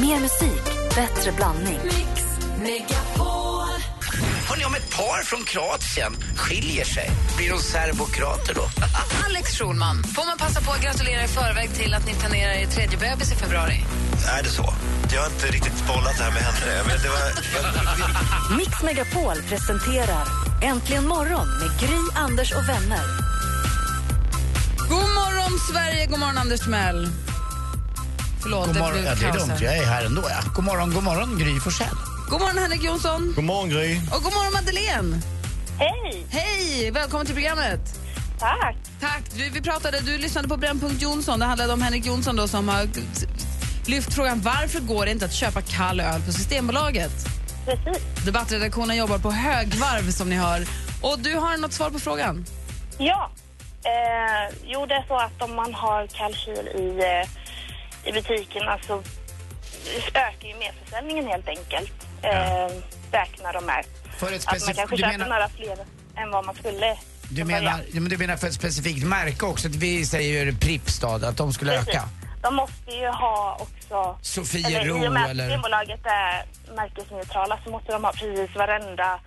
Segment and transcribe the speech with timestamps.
[0.00, 0.64] Mer musik,
[0.94, 1.78] bättre blandning.
[1.84, 2.24] Mix
[2.58, 3.80] Megapol.
[4.48, 8.62] Hörrni, om ett par från Kroatien skiljer sig, blir de serbokrater då?
[9.26, 12.66] Alex Schulman, får man passa på att gratulera i förväg till att ni planerar er
[12.66, 13.84] tredje bebis i februari?
[14.38, 14.74] Är det så?
[15.12, 16.82] Jag har inte riktigt bollat det här med henne.
[16.86, 18.56] Men det var...
[18.56, 20.24] Mix Megapol presenterar
[20.62, 23.04] Äntligen morgon med Gry, Anders och vänner.
[24.88, 26.06] God morgon, Sverige!
[26.06, 27.08] God morgon, Anders Timell.
[28.42, 28.92] Förlåt, God morgon.
[28.92, 30.22] blev Ja, det är lugnt, jag är här ändå.
[30.28, 30.50] Ja.
[30.54, 31.96] God morgon, god morgon Gry Forssell.
[32.30, 33.32] God morgon, Henrik Jonsson.
[33.36, 33.96] God morgon, Gry.
[34.12, 35.20] Och god morgon, Madeleine.
[35.78, 36.26] Hej!
[36.30, 36.90] Hej!
[36.90, 37.80] Välkommen till programmet.
[38.40, 38.76] Tack.
[39.00, 39.22] Tack.
[39.36, 41.38] Du, vi pratade, du lyssnade på Brännpunkt Jonsson.
[41.38, 42.88] Det handlade om Henrik Jonsson då, som har
[43.86, 47.12] lyft frågan varför går det inte att köpa kall öl på Systembolaget?
[47.64, 48.02] Precis.
[48.24, 50.66] Debattredaktionen jobbar på högvarv som ni hör.
[51.02, 52.46] Och du har något svar på frågan?
[52.98, 53.30] Ja.
[53.84, 57.28] Eh, jo, det är så att om man har kalkyl i, eh,
[58.04, 59.02] i butikerna så
[60.14, 61.92] ökar ju merförsäljningen helt enkelt.
[62.22, 62.72] Eh,
[63.12, 63.84] räknar de med.
[64.18, 65.76] För ett Att man kanske köper menar- några fler
[66.16, 66.96] än vad man skulle.
[67.30, 69.68] Du menar, ja, men du menar för ett specifikt märke också?
[69.68, 71.88] Att vi säger Pripps då, att de skulle Precis.
[71.88, 72.08] öka?
[72.42, 74.18] De måste ju ha också...
[74.22, 75.36] Sofiero eller, I och med att.
[75.36, 76.44] Systembolaget är
[76.76, 79.20] märkesneutrala så måste de ha precis varenda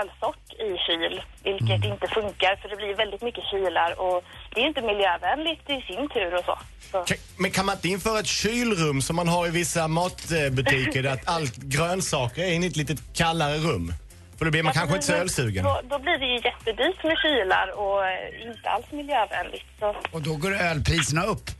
[0.00, 1.92] ölsort i kyl, vilket Mm.
[1.92, 6.08] inte funkar för det blir väldigt mycket kylar och det är inte miljövänligt i sin
[6.08, 6.58] tur och så.
[6.90, 7.14] så.
[7.38, 11.28] Men kan man inte införa ett kylrum som man har i vissa matbutiker där att
[11.28, 13.92] allt grönsaker är i ett litet kallare rum?
[14.38, 15.64] För då blir man kanske inte så ölsugen.
[15.64, 19.64] Då, då blir det ju jättedyrt med kylar och eh, inte alls miljövänligt.
[19.78, 21.50] Så Och då går ölpriserna upp.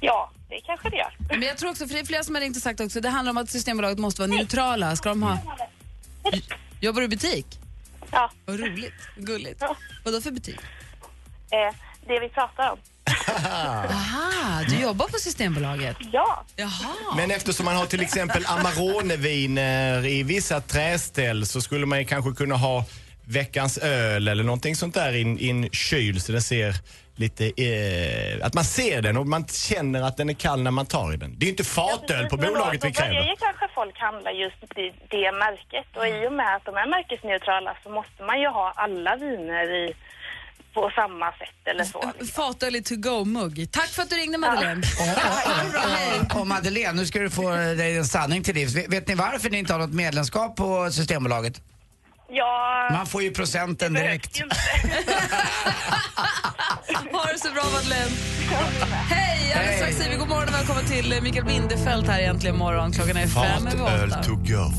[0.00, 1.12] ja, det kanske det gör.
[1.28, 3.08] Men jag tror också, för det är flera som har ringt och sagt också, det
[3.08, 4.96] handlar om att Systembolaget måste vara neutrala.
[4.96, 5.38] Ska de ha...
[6.80, 7.46] Jobbar du i butik?
[8.12, 9.58] Ja, Vad roligt, gulligt.
[9.60, 9.76] Ja.
[10.04, 10.58] Vad då för butik?
[11.50, 11.74] eh,
[12.08, 12.78] det vi pratar om.
[13.90, 15.96] Aha, du jobbar på Systembolaget?
[16.12, 16.94] Ja, Jaha.
[17.16, 22.32] Men eftersom man har till exempel Amarone-viner i vissa träställ så skulle man ju kanske
[22.32, 22.84] kunna ha
[23.24, 26.74] veckans öl eller någonting sånt där i en- kyl så den ser
[27.20, 27.44] lite...
[27.66, 31.12] Eh, att man ser den och man känner att den är kall när man tar
[31.14, 31.30] i den.
[31.38, 33.14] Det är ju inte fatöl på Men då- bolaget vi Då kräver.
[33.30, 36.86] ju kanske folk handla just det, det märket och i och med att de är
[36.96, 39.94] märkesneutrala så måste man ju ha alla viner i,
[40.74, 42.12] på samma sätt eller så.
[42.18, 42.26] liksom.
[42.44, 43.68] Fatöl i to-go-mugg.
[43.72, 44.82] Tack för att du ringde Madeleine.
[46.30, 48.74] Och, och Madeleine, nu ska du få dig en sanning till livs.
[48.74, 51.60] Vet, vet ni varför ni inte har något medlemskap på Systembolaget?
[52.32, 54.42] Ja, Man får ju procenten direkt.
[57.12, 58.10] Ha det så bra Madeleine.
[59.08, 59.52] Hej!
[59.54, 62.92] Alldeles strax säger vi god morgon och välkommen till Mikael Bindefeld här egentligen morgon.
[62.92, 64.22] Klockan är fem över åtta.
[64.22, 64.70] to go.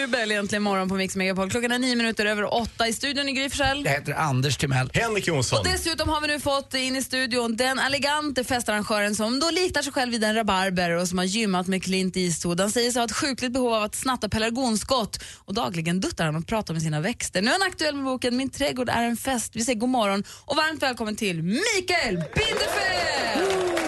[0.00, 1.50] Jubel egentligen morgon på Mix Megapol.
[1.50, 2.88] Klockan är nio minuter över åtta.
[2.88, 3.48] I studion i Gry.
[3.58, 4.90] Jag heter Anders Timell.
[4.94, 5.58] Henrik Jonsson.
[5.58, 9.82] Och dessutom har vi nu fått in i studion den elegante festarrangören som då liknar
[9.82, 12.60] sig själv vid en rabarber och som har gymmat med Clint Eastwood.
[12.60, 16.36] Han säger sig ha ett sjukligt behov av att snatta pelargonskott och dagligen duttar han
[16.36, 17.42] och pratar med sina växter.
[17.42, 19.56] Nu är han aktuell med boken Min trädgård är en fest.
[19.56, 23.78] Vi säger god morgon och varmt välkommen till Mikael Bindefeld!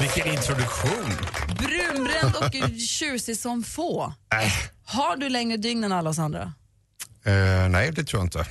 [0.00, 1.45] Vilken introduktion.
[1.66, 4.14] Brunbränd och tjusig som få.
[4.84, 6.52] Har du längre dygn än alla oss andra?
[7.24, 8.46] Eh, nej, det tror jag inte.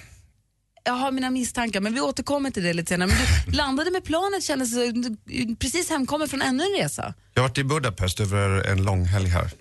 [0.83, 3.07] Jag har mina misstankar, men vi återkommer till det lite senare.
[3.09, 7.13] Men du landade med planet, kändes du precis hemkommen från ännu en resa.
[7.33, 9.51] Jag har varit i Budapest över en lång helg här.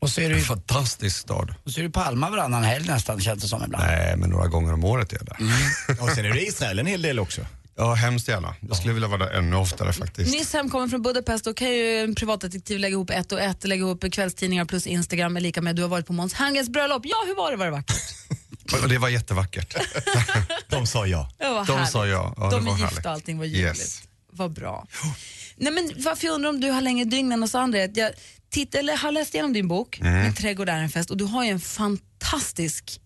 [0.00, 1.54] Och så är du, En ju- fantastisk stad.
[1.64, 3.84] och så är du Palma varannan helg nästan, känns det som ibland.
[3.84, 6.02] Nej, men några gånger om året är jag där.
[6.02, 7.46] Och sen är det Israel en hel del också.
[7.82, 8.54] Ja, hemskt gärna.
[8.68, 10.32] Jag skulle vilja vara där ännu oftare faktiskt.
[10.32, 13.80] Nyss hemkommen från Budapest, då kan ju en privatdetektiv lägga ihop ett och ett, lägga
[13.80, 17.02] ihop kvällstidningar plus Instagram är lika med du har varit på Måns Herngels bröllop.
[17.04, 17.56] Ja, hur var det?
[17.56, 17.96] Var det vackert?
[18.82, 19.76] Och det var jättevackert.
[20.68, 21.30] De sa ja.
[21.38, 21.90] De härligt.
[21.92, 22.34] sa ja.
[22.36, 23.78] Ja, De är var gifta och allting var ljuvligt.
[23.78, 24.02] Yes.
[24.32, 24.86] Vad bra.
[25.56, 27.96] Nej, men varför jag undrar om du har längre dygn än oss andra är att
[27.96, 28.10] jag
[28.50, 30.22] titt, eller har läst igenom din bok, Mm.
[30.22, 33.00] Min trädgård är en fest, och du har ju en fantastisk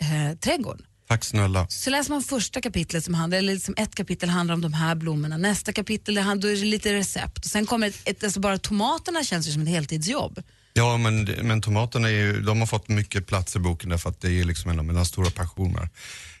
[0.00, 0.82] eh, trädgård.
[1.08, 1.68] Tack snälla.
[1.68, 4.94] Så läser man första kapitlet som handlar, eller liksom ett kapitel handlar om de här
[4.94, 8.24] blommorna, nästa kapitel det handlar, då är det lite recept och sen kommer ett, ett,
[8.24, 10.42] alltså bara tomaterna känns ju som ett heltidsjobb.
[10.72, 14.20] Ja, men, men tomaterna är ju, de har fått mycket plats i boken därför att
[14.20, 15.88] det är liksom en av mina stora passioner.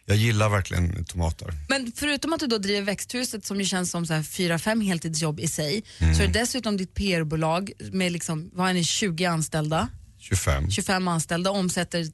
[0.06, 1.48] Jag gillar verkligen tomater.
[1.68, 5.40] Men förutom att du då driver växthuset som ju känns som så fyra, fem heltidsjobb
[5.40, 9.88] i sig, så är det dessutom ditt PR-bolag med liksom, vad är ni, 20 anställda,
[10.28, 10.70] 25.
[10.70, 12.06] 25 anställda, omsätter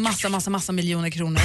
[0.00, 1.40] massa, massa, massa miljoner kronor.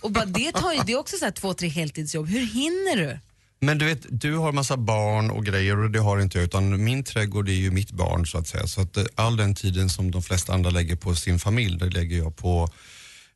[0.00, 2.28] Och bara det tar ju, det är också så här två, tre heltidsjobb.
[2.28, 3.18] Hur hinner du?
[3.60, 6.84] Men du vet, du har massa barn och grejer och det har inte jag utan
[6.84, 8.66] min trädgård är ju mitt barn så att säga.
[8.66, 11.90] Så att eh, all den tiden som de flesta andra lägger på sin familj, det
[11.90, 12.68] lägger jag på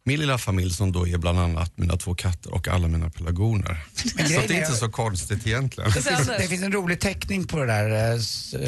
[0.04, 3.84] min lilla familj som då är bland annat mina två katter och alla mina pelargoner.
[3.94, 5.90] Så att det är inte så konstigt egentligen.
[5.90, 8.12] Det finns, det finns en rolig teckning på det där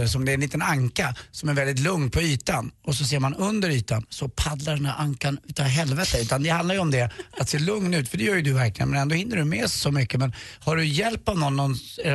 [0.00, 3.04] eh, som det är en liten anka som är väldigt lugn på ytan och så
[3.04, 6.18] ser man under ytan så paddlar den här ankan utav helvete.
[6.20, 8.52] Utan det handlar ju om det, att se lugn ut, för det gör ju du
[8.52, 10.20] verkligen men ändå hinner du med så mycket.
[10.20, 12.12] Men har du hjälp av någon, någon eh,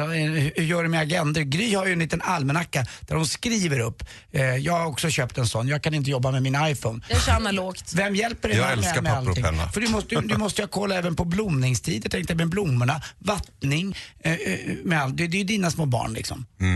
[0.56, 1.42] hur gör du med agender?
[1.42, 4.04] Gry har ju en liten almanacka där hon skriver upp.
[4.32, 7.02] Eh, Jag har också köpt en sån, jag kan inte jobba med min iPhone.
[7.10, 7.94] Jag kör analogt.
[7.94, 9.44] Vem hjälper dig Jag med, älskar med papper och allting?
[9.44, 9.70] penna.
[9.70, 13.02] För du måste, du, måste ju ha koll även på blomningstider, tänkte jag med blommorna,
[13.20, 15.18] vattning, eh, eh, med allt.
[15.18, 16.46] Det, det är ju dina små barn liksom.
[16.58, 16.68] Hur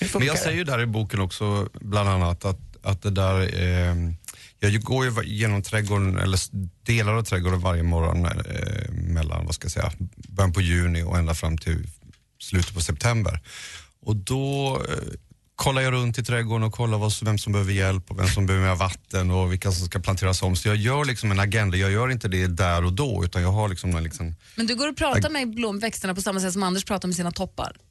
[0.00, 0.40] Men funkar jag det?
[0.40, 3.96] säger ju där i boken också bland annat att, att det där, eh,
[4.58, 6.40] jag går ju genom trädgården, eller
[6.82, 9.92] delar av trädgården varje morgon eh, mellan, vad ska jag säga,
[10.28, 11.88] början på juni och ända fram till
[12.40, 13.40] slutet på september.
[14.00, 15.14] Och då eh,
[15.56, 18.46] kollar jag runt i trädgården och kollar vad, vem som behöver hjälp och vem som
[18.46, 20.56] behöver mer vatten och vilka som ska planteras om.
[20.56, 23.52] Så jag gör liksom en agenda, jag gör inte det där och då utan jag
[23.52, 26.62] har liksom en liksom Men du går och pratar med blomväxterna på samma sätt som
[26.62, 27.76] Anders pratar med sina toppar.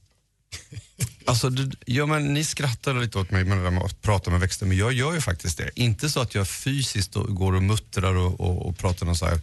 [1.25, 4.31] Alltså, det, ja, men ni skrattar lite åt mig med det där med att prata
[4.31, 5.69] med växter, men jag gör ju faktiskt det.
[5.75, 9.39] Inte så att jag fysiskt går och muttrar och, och, och pratar någon så här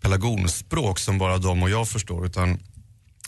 [0.00, 2.58] pelargonspråk som bara de och jag förstår, utan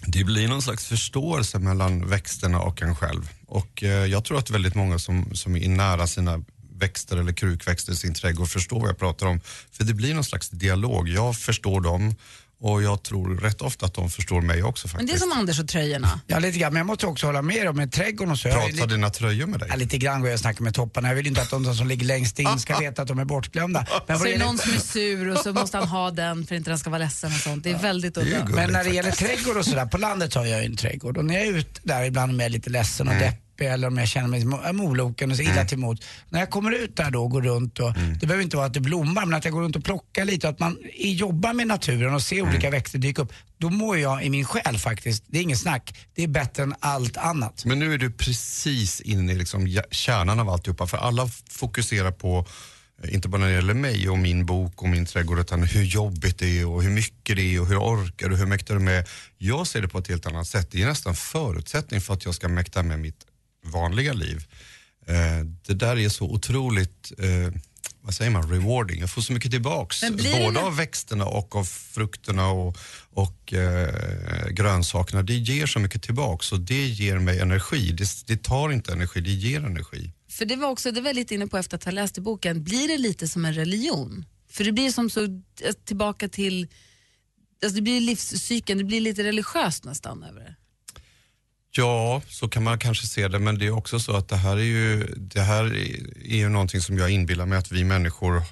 [0.06, 3.30] det blir någon slags förståelse mellan växterna och en själv.
[3.46, 6.44] Och eh, jag tror att väldigt många som, som är nära sina
[6.78, 9.40] växter eller krukväxter i sin trädgård förstår vad jag pratar om.
[9.72, 11.08] För det blir någon slags dialog.
[11.08, 12.14] Jag förstår dem
[12.62, 15.12] och jag tror rätt ofta att de förstår mig också Men faktiskt.
[15.12, 16.20] det är som Anders och tröjorna.
[16.26, 18.48] Ja lite grann, men jag måste också hålla med om med trädgården och så.
[18.48, 19.68] Pratar lite, dina tröjor med dig?
[19.70, 21.08] ja, lite grann går jag och snackar med topparna.
[21.08, 23.86] Jag vill inte att de som ligger längst in ska veta att de är bortglömda.
[24.06, 26.54] Men, Så är det någon som är sur och så måste han ha den för
[26.54, 27.64] att inte den ska vara ledsen och sånt.
[27.64, 28.44] Det är väldigt udda.
[28.48, 31.24] men när det gäller trädgård och sådär, på landet har jag ju en trädgård och
[31.24, 34.08] när jag är ute där ibland är jag lite ledsen och deppig eller om jag
[34.08, 36.06] känner mig mo- moloken och så illa till mods.
[36.28, 38.74] När jag kommer ut där då och går runt och, det behöver inte vara att
[38.74, 41.66] det blommar men att jag går runt och plockar lite och att man jobbar med
[41.66, 43.32] naturen och ser olika växter dyka upp.
[43.58, 46.74] Då mår jag i min själ faktiskt, det är ingen snack, det är bättre än
[46.80, 47.64] allt annat.
[47.64, 50.86] Men nu är du precis inne i liksom kärnan av alltihopa.
[50.86, 52.46] För alla fokuserar på,
[53.04, 55.82] eh, inte bara när det gäller mig och min bok och min trädgård, utan hur
[55.82, 58.80] jobbigt det är och hur mycket det är och hur orkar du, hur mäktar du
[58.80, 59.08] med.
[59.38, 60.68] Jag ser det på ett helt annat sätt.
[60.70, 63.16] Det är nästan förutsättning för att jag ska mäkta med mitt
[63.62, 64.46] vanliga liv.
[65.06, 67.52] Eh, det där är så otroligt, eh,
[68.00, 69.00] vad säger man, rewarding.
[69.00, 70.00] Jag får så mycket tillbaks.
[70.46, 72.76] Både av växterna och av frukterna och,
[73.10, 75.22] och eh, grönsakerna.
[75.22, 77.92] Det ger så mycket tillbaks och det ger mig energi.
[77.92, 80.12] Det, det tar inte energi, det ger energi.
[80.28, 82.20] För det var också, det var jag lite inne på efter att ha läst i
[82.20, 84.24] boken, blir det lite som en religion?
[84.50, 86.68] För det blir som så, eh, tillbaka till,
[87.64, 90.56] alltså det blir livscykeln, det blir lite religiöst nästan över det.
[91.76, 94.56] Ja, så kan man kanske se det, men det är också så att det här
[94.56, 95.64] är ju, det här
[96.24, 98.42] är ju någonting som jag inbillar mig att vi människor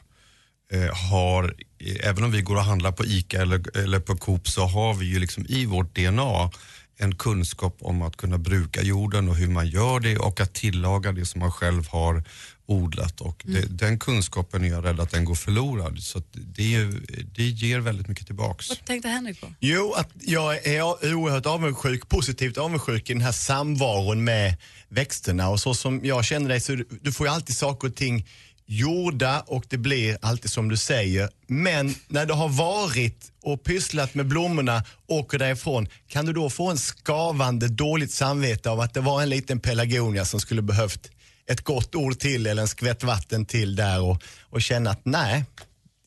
[0.72, 1.54] eh, har,
[2.00, 5.06] även om vi går och handlar på ICA eller, eller på Coop så har vi
[5.06, 6.50] ju liksom i vårt DNA
[6.96, 11.12] en kunskap om att kunna bruka jorden och hur man gör det och att tillaga
[11.12, 12.24] det som man själv har
[12.70, 13.20] odlat.
[13.20, 16.02] Och det, Den kunskapen är jag rädd att den går förlorad.
[16.02, 17.00] Så att det, är,
[17.34, 18.68] det ger väldigt mycket tillbaks.
[18.68, 19.46] Vad tänkte Henrik på?
[19.60, 24.56] Jo, att jag är oerhört avundsjuk, positivt avundsjuk i den här samvaron med
[24.88, 25.48] växterna.
[25.48, 28.26] Och så som jag känner dig så du, du får ju alltid saker och ting
[28.66, 31.30] gjorda och det blir alltid som du säger.
[31.46, 36.50] Men när du har varit och pysslat med blommorna och åker därifrån, kan du då
[36.50, 41.10] få en skavande dåligt samvete av att det var en liten pelargonia som skulle behövt
[41.50, 45.44] ett gott ord till eller en skvätt vatten till där och, och känna att nej,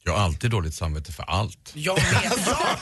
[0.05, 1.71] Jag har alltid dåligt samvete för allt.
[1.73, 2.05] Jag med!
[2.13, 2.31] Ja,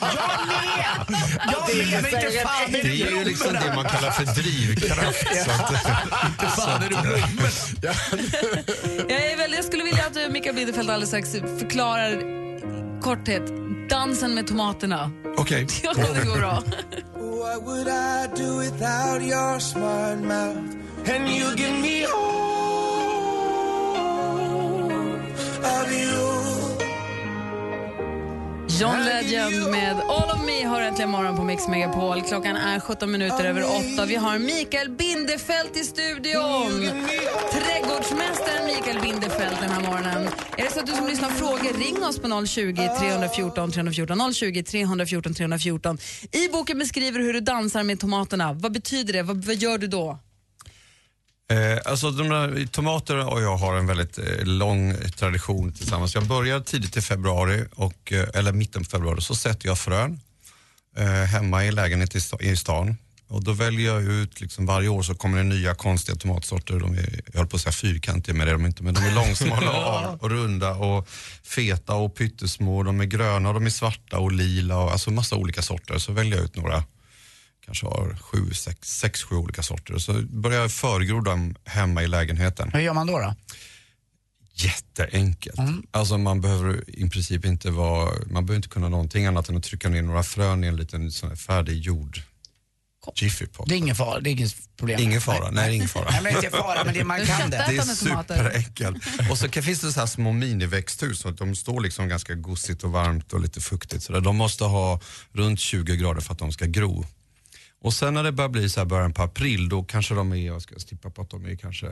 [0.00, 1.26] jag med!
[1.52, 5.44] Jag med, men inte fan är Det är ju liksom det man kallar för drivkraft.
[5.44, 7.50] så att, fan är det blommor.
[9.10, 12.22] Jag, är väl, jag skulle vilja att du, Mikael Bidefeld alldeles strax förklarar
[13.00, 13.42] korthet
[13.90, 15.10] dansen med tomaterna.
[15.36, 15.66] Okej.
[15.82, 16.62] Ja, det går bra.
[17.32, 20.76] What would I do without your smart mouth?
[21.06, 22.76] And you give me all
[25.64, 26.22] of you.
[28.68, 32.22] John Legend med All of Me har äntligen morgon på Mix Megapol.
[32.22, 34.04] Klockan är 17 minuter över 8.
[34.06, 36.90] Vi har Mikael Bindefeld i studion.
[37.52, 40.28] Trädgårdsmästaren Mikael Bindefeld den här morgonen.
[40.56, 44.34] Är det så att du som lyssnar har frågor, ring oss på 020 314 314.
[44.34, 45.98] 020 314 314.
[46.32, 48.52] I boken beskriver du hur du dansar med tomaterna.
[48.52, 49.22] Vad betyder det?
[49.22, 50.18] Vad, vad gör du då?
[51.50, 56.14] Eh, alltså de där, tomater och jag har en väldigt eh, lång tradition tillsammans.
[56.14, 60.20] Jag börjar tidigt i februari, och, eh, eller mitten på februari, så sätter jag frön
[60.96, 62.96] eh, hemma i lägenhet i, sta- i stan.
[63.32, 66.78] Och då väljer jag ut, liksom, varje år så kommer det nya konstiga tomatsorter.
[66.78, 68.82] De är, jag höll på att säga fyrkantiga, men det är de inte.
[68.82, 71.08] Men de är långsmala och, runda och
[71.42, 72.82] feta och pyttesmå.
[72.82, 75.98] De är gröna, och de är svarta och lila och alltså massa olika sorter.
[75.98, 76.84] Så väljer jag ut några,
[77.66, 79.98] kanske har sju, sex, sex sju olika sorter.
[79.98, 82.70] Så börjar jag förgro dem hemma i lägenheten.
[82.72, 83.18] Hur gör man då?
[83.18, 83.34] då?
[84.54, 85.60] Jätteenkelt.
[85.90, 89.62] Alltså man behöver i princip inte vara, man behöver inte kunna någonting annat än att
[89.62, 92.22] trycka ner några frön i en liten sån här färdig jord
[93.16, 93.68] Jiffy Pop.
[93.68, 95.00] Det är ingen fara, det är inget problem.
[95.00, 96.10] Ingen fara, nej det är ingen fara.
[96.10, 97.64] Nej, men inte fara, men det man kan det.
[97.68, 99.04] Det är superenkelt.
[99.30, 102.84] Och så kan, finns det så här små miniväxthus, att de står liksom ganska gosigt
[102.84, 104.02] och varmt och lite fuktigt.
[104.02, 104.20] Så där.
[104.20, 105.00] De måste ha
[105.32, 107.06] runt 20 grader för att de ska gro.
[107.80, 110.36] Och sen när det börjar bli så här början på april, då kanske de är,
[110.36, 111.86] jag ska tippa på att de är kanske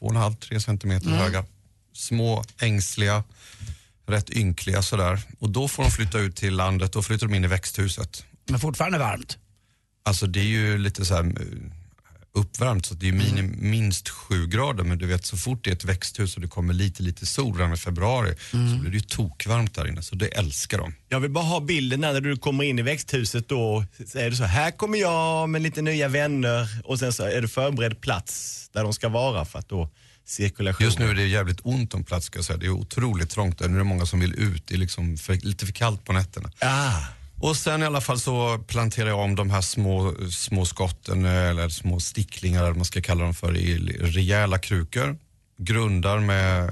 [0.00, 1.18] 2,5-3 centimeter Mm.
[1.18, 1.44] höga.
[1.94, 3.24] Små, ängsliga,
[4.06, 5.20] rätt ynkliga sådär.
[5.38, 8.24] Och då får de flytta ut till landet, då flyttar de in i växthuset.
[8.48, 9.38] Men fortfarande varmt.
[10.06, 11.32] Alltså det är ju lite så här eh,
[12.32, 15.74] uppvärmt så det är minim, minst sju grader men du vet så fort det är
[15.74, 19.00] ett växthus och det kommer lite lite sol redan i februari så blir det ju
[19.00, 20.94] tokvarmt där inne så det älskar de.
[21.08, 23.84] Jag vill bara ha bilden när du kommer in i växthuset då.
[24.14, 27.48] Är det så här kommer jag med lite nya vänner och sen så är det
[27.48, 29.90] förberedd plats där de ska vara för att då
[30.24, 30.84] cirkulation.
[30.84, 32.56] Just nu är det jävligt ont om plats ska jag säga.
[32.56, 33.68] Det är otroligt trångt där.
[33.68, 34.66] Nu är det många som vill ut.
[34.66, 36.50] Det är liksom för, lite för kallt på nätterna.
[36.58, 37.02] Ah.
[37.40, 41.68] Och sen i alla fall så planterar jag om de här små, små skotten eller
[41.68, 45.18] små sticklingar eller vad man ska kalla dem för i rejäla krukor.
[45.58, 46.70] Grundar med,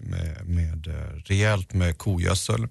[0.00, 0.86] med, med
[1.26, 2.68] rejält med kogödsel.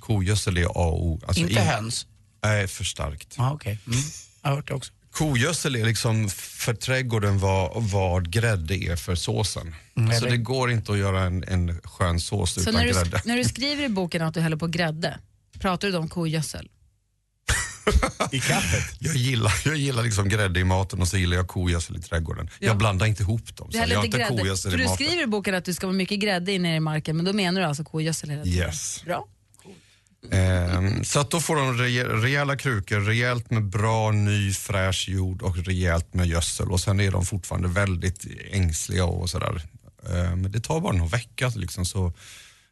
[0.00, 1.20] Kogödsel är A och O.
[1.26, 2.06] Alltså Inte in- höns?
[2.42, 3.34] Nej, för starkt.
[3.38, 3.78] Ja, okej.
[3.86, 3.98] Mm.
[4.42, 4.92] Jag har hört det också.
[5.10, 9.74] Kogödsel är liksom för trädgården vad, vad grädde är för såsen.
[9.96, 12.92] Mm, eller- det går inte att göra en, en skön sås Så utan när du,
[12.92, 13.22] grädde.
[13.24, 15.18] när du skriver i boken att du häller på grädde,
[15.58, 16.68] pratar du då om kogödsel?
[18.32, 18.96] I kaffet?
[18.98, 22.50] Jag gillar, jag gillar liksom grädde i maten och så gillar jag kogödsel i trädgården.
[22.58, 23.70] Jag blandar inte ihop dem.
[23.74, 24.56] Häller jag inte grädde.
[24.56, 27.16] För i du skriver i boken att du ska vara mycket grädde inne i marken,
[27.16, 28.58] men då menar du alltså kogödsel hela tiden?
[28.68, 29.04] Yes.
[29.04, 29.26] Bra.
[30.30, 35.42] Ehm, så att då får de reje- rejäla krukor, rejält med bra ny fräsch jord
[35.42, 36.70] och rejält med gödsel.
[36.72, 39.62] Och sen är de fortfarande väldigt ängsliga och sådär.
[40.08, 41.86] Ehm, men det tar bara någon vecka liksom.
[41.86, 42.12] Så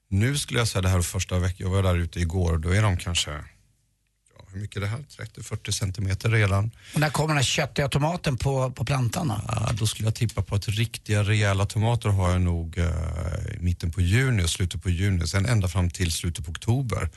[0.08, 2.74] nu skulle jag säga det här är första veckan, jag var där ute igår då
[2.74, 5.04] är de kanske, ja, hur mycket är det här?
[5.36, 6.70] 30-40 centimeter redan.
[6.94, 9.40] Och när kommer den här köttiga tomaten på, på plantan då?
[9.48, 12.86] Ja, då skulle jag tippa på att riktiga rejäla tomater har jag nog eh,
[13.54, 17.10] i mitten på juni och slutet på juni, sen ända fram till slutet på oktober.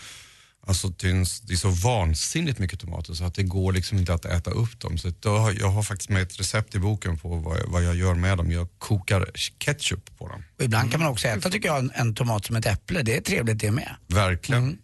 [0.70, 4.26] Alltså en- det är så vansinnigt mycket tomater så att det går liksom inte att
[4.26, 4.98] äta upp dem.
[4.98, 7.96] Så då jag har faktiskt med ett recept i boken på vad, jag- vad jag
[7.96, 8.52] gör med dem.
[8.52, 10.44] Jag kokar ketchup på dem.
[10.58, 13.02] Och ibland kan man också äta, tycker jag, en, en tomat som ett äpple.
[13.02, 13.96] Det är trevligt det med.
[14.08, 14.78] Verkligen.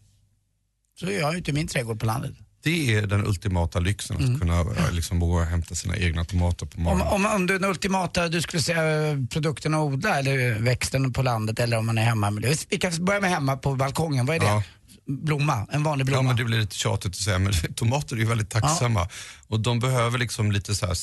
[0.99, 2.31] Så gör jag ute i min trädgård på landet.
[2.63, 6.77] Det är den ultimata lyxen att kunna eh, liksom våga hämta sina egna tomater på
[6.77, 7.07] Om, morgonen.
[7.07, 11.21] om, om du den ultimata, du skulle säga eh, produkten att odla eller växten på
[11.21, 12.31] landet eller om man är hemma.
[12.69, 14.45] Vi kan börja med hemma på balkongen, vad är det?
[14.45, 14.63] Ja.
[15.07, 16.27] Blomma, en vanlig Ja, blomma.
[16.27, 19.09] men det blir lite tjatigt att säga, men tomater är ju väldigt tacksamma.
[19.47, 20.97] Och de behöver liksom lite så här,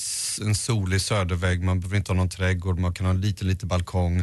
[0.46, 3.68] en solig södervägg, man behöver inte ha någon trädgård, man kan ha en liten, liten
[3.68, 4.18] balkong.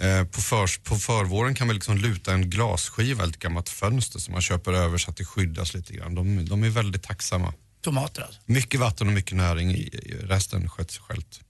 [0.00, 4.32] Eh, på, förs, på förvåren kan man liksom luta en glasskiva, ett gammalt fönster som
[4.32, 6.14] man köper över så att det skyddas lite grann.
[6.14, 7.52] De, de är väldigt tacksamma.
[7.82, 8.40] Tomater alltså.
[8.46, 9.88] Mycket vatten och mycket näring,
[10.22, 11.40] resten sköter sig självt.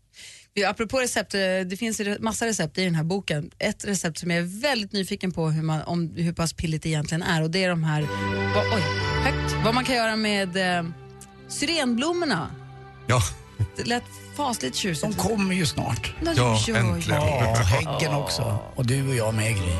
[0.64, 3.50] Apropå recept, eh, det finns massa recept i den här boken.
[3.58, 6.88] Ett recept som jag är väldigt nyfiken på hur, man, om, hur pass pilligt det
[6.88, 8.00] egentligen är och det är de här,
[8.54, 8.82] vad, oj,
[9.24, 10.84] högt, vad man kan göra med eh,
[11.48, 12.50] syrenblommorna.
[13.06, 13.22] Ja,
[13.76, 14.02] Det lät
[14.36, 15.16] fasligt tjusigt.
[15.18, 16.14] De kommer ju snart.
[16.20, 17.22] De ja äntligen.
[17.22, 18.58] Ja, häggen också.
[18.74, 19.72] Och du och jag med Gry.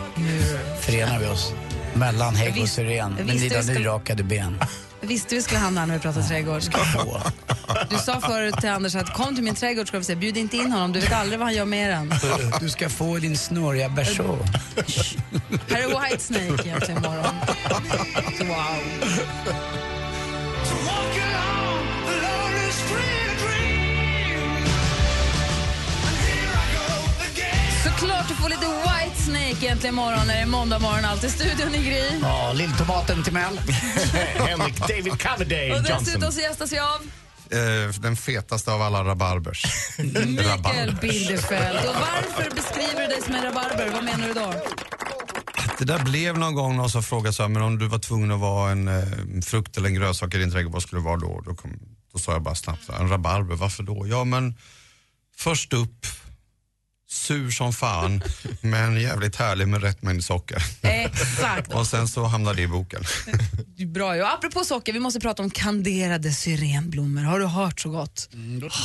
[0.80, 1.52] Förenar vi oss.
[1.94, 3.12] Mellan hägg och syren.
[3.14, 4.58] Med dina skulle- nyrakade ben.
[5.00, 6.62] Visste vi skulle hamna när vi pratade trädgård.
[7.90, 10.56] Du sa förut till Anders att kom till min trädgård ska vi säga, bjud inte
[10.56, 12.12] in honom, du vet aldrig vad han gör med den.
[12.60, 14.38] Du ska få din snurriga berså.
[15.68, 17.34] Här är Whitesnake egentligen imorgon.
[18.40, 19.89] Wow.
[27.84, 31.04] Såklart du får lite Whitesnake egentligen imorgon när det är måndag morgon.
[31.04, 32.18] Allt i studion i Gry.
[32.22, 33.58] Ja, lilltomaten till Mel.
[34.48, 35.96] Henrik David Coverdale Och Johnson.
[36.04, 37.00] dessutom så gästas jag av
[37.52, 39.64] Eh, den fetaste av alla rabarbers.
[39.98, 40.96] Mikael.
[41.00, 41.88] Bildefeld.
[41.88, 43.90] Och varför beskriver du dig som en rabarber?
[43.90, 44.52] Vad menar du då?
[45.78, 48.30] Det där blev någon gång någon som frågade så här, men om du var tvungen
[48.30, 49.04] att vara en eh,
[49.44, 51.40] frukt eller en grönsak i din trädgård, vad skulle det vara då?
[51.46, 51.78] Då, kom,
[52.12, 54.06] då sa jag bara snabbt så här, en rabarber, varför då?
[54.06, 54.54] Ja men
[55.36, 56.06] först upp,
[57.10, 58.22] sur som fan,
[58.60, 60.62] men jävligt härlig med rätt mängd socker.
[60.82, 61.72] Exakt.
[61.74, 63.04] och sen så hamnar det i boken.
[63.86, 64.24] Bra ju.
[64.24, 67.22] Apropå socker, vi måste prata om kanderade syrenblommor.
[67.22, 68.28] Har du hört så gott?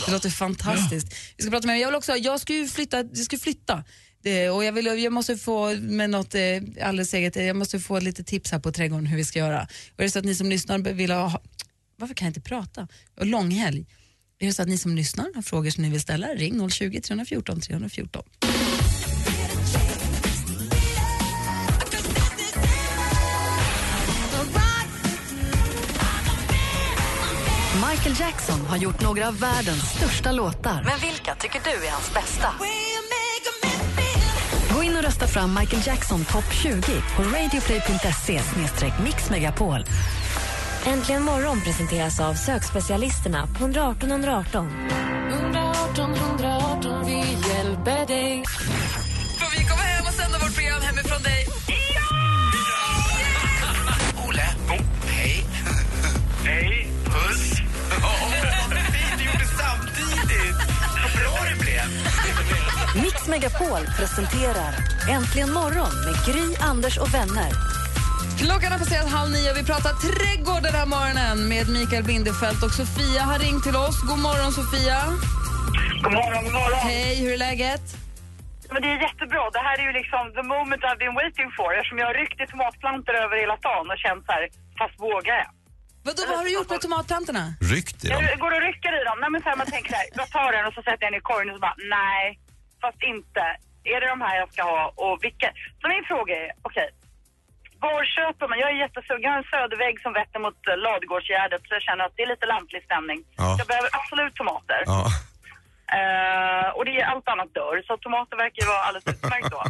[0.06, 1.16] det låter fantastiskt.
[1.38, 3.84] Vi ska prata med jag vill också, jag ska ju flytta, jag ska flytta.
[4.24, 6.42] Det, och jag, vill, jag måste få med något eh,
[6.82, 9.68] alldeles eget, jag måste få lite tips här på trädgården hur vi ska göra.
[9.94, 11.42] Och är det så att ni som lyssnar vill ha,
[11.98, 12.88] varför kan jag inte prata?
[13.18, 13.86] Och långhelg.
[14.40, 17.02] Är det så att ni som lyssnar har frågor som ni vill ställa, ring 020
[17.02, 18.24] 314 314.
[27.92, 30.84] Michael Jackson har gjort några av världens största låtar.
[30.86, 32.54] Men vilka tycker du är hans bästa?
[34.76, 36.82] Gå in och rösta fram Michael Jackson topp 20
[37.16, 38.42] på radioplay.se
[39.04, 39.86] mixmegapol.
[40.88, 44.70] Äntligen morgon presenteras av sökspecialisterna på 118 118.
[45.32, 47.14] 118 118, vi
[47.50, 48.44] hjälper dig.
[49.40, 51.48] Får vi komma hem och sända vårt program hemifrån dig?
[54.28, 54.48] Olle,
[55.08, 55.46] hej.
[56.46, 57.52] Hej, puss.
[58.92, 60.58] Fint, du gjorde samtidigt.
[61.04, 63.04] Vad bra det blev.
[63.04, 64.74] Mix Megapol presenterar
[65.10, 67.75] Äntligen morgon med Gry, Anders och vänner.
[68.42, 72.60] Klockan har passerat halv nio och vi pratar trädgård den här morgonen med Mikael Bindefeld
[72.68, 73.98] och Sofia har ringt till oss.
[74.10, 75.00] God morgon Sofia.
[76.04, 76.80] God morgon, god morgon.
[76.90, 77.86] Hej, hur är läget?
[78.74, 79.44] Men det är jättebra.
[79.58, 81.70] Det här är ju liksom the moment I've been waiting for.
[81.78, 84.44] Eftersom jag har ryckt i tomatplantor över hela stan och känt så här,
[84.80, 85.50] fast vågar jag?
[86.08, 87.46] Vadå, vad har du gjort med tomatplantorna?
[87.74, 88.24] Ryckt i dem.
[88.32, 89.18] Jag går och rycker i dem.
[89.22, 91.12] Nej, men så här, man tänker så här, jag tar den och så sätter jag
[91.12, 92.24] den i korgen och så bara, nej,
[92.84, 93.44] fast inte.
[93.94, 95.50] Är det de här jag ska ha och vilka?
[95.80, 96.90] Så min fråga är, okej,
[97.84, 98.58] var köper man?
[98.64, 99.24] Jag är jättesugen.
[99.28, 102.32] Jag har en södervägg som vetter mot eh, Ladugårdsgärdet så jag känner att det är
[102.34, 103.20] lite lantlig stämning.
[103.42, 103.50] Ja.
[103.60, 104.80] Jag behöver absolut tomater.
[104.94, 105.02] Ja.
[105.98, 109.62] Eh, och det är allt annat dör, så tomater verkar ju vara alldeles utmärkt då.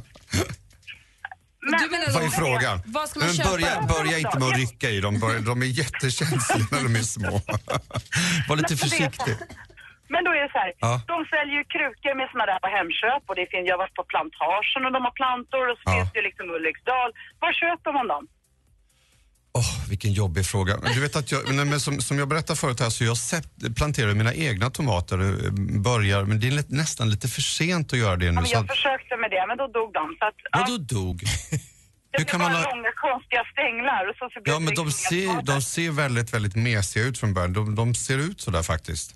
[1.70, 2.76] Men, Du menar Vad är frågan?
[2.86, 3.50] Vad ska man Men köpa?
[3.52, 5.14] börja, börja inte med att rycka i dem,
[5.46, 7.32] de är jättekänsliga när de är små.
[8.50, 9.36] Var lite försiktig.
[10.14, 10.94] Men då är det så här, Ja.
[11.14, 13.98] de säljer ju krukor med såna där på Hemköp och det finns, jag har varit
[14.02, 15.92] på plantagen och de har plantor och så Ja.
[15.96, 17.10] finns det ju liksom Ulriksdal.
[17.44, 18.24] Var köper man dem?
[19.58, 20.78] Åh, vilken jobbig fråga.
[20.84, 23.18] Men Du vet att jag, nej, men som, som jag berättade förut här så jag
[23.18, 25.52] sett, planterar mina egna tomater, eh,
[25.90, 28.36] börjar, men det är nästan lite för sent att göra det Ja, nu.
[28.36, 30.16] men Så jag att, försökte med det, men då dog de.
[30.20, 31.18] Så att, ja, vadå dog?
[32.12, 32.62] det Hur kan man ha...
[32.76, 36.34] långa konstiga stänglar och så, så Ja, men de liksom inga ser, de ser väldigt,
[36.34, 37.54] väldigt mesiga ut från början.
[37.54, 39.16] De, de ser ut sådär faktiskt.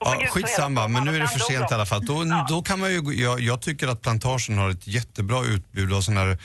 [0.00, 2.06] Ja, gud, skitsamma, men nu är det för sent i alla fall.
[2.06, 2.46] Då, Ja.
[2.48, 6.20] då kan man ju, jag, jag tycker att plantagen har ett jättebra utbud av sådana
[6.20, 6.38] här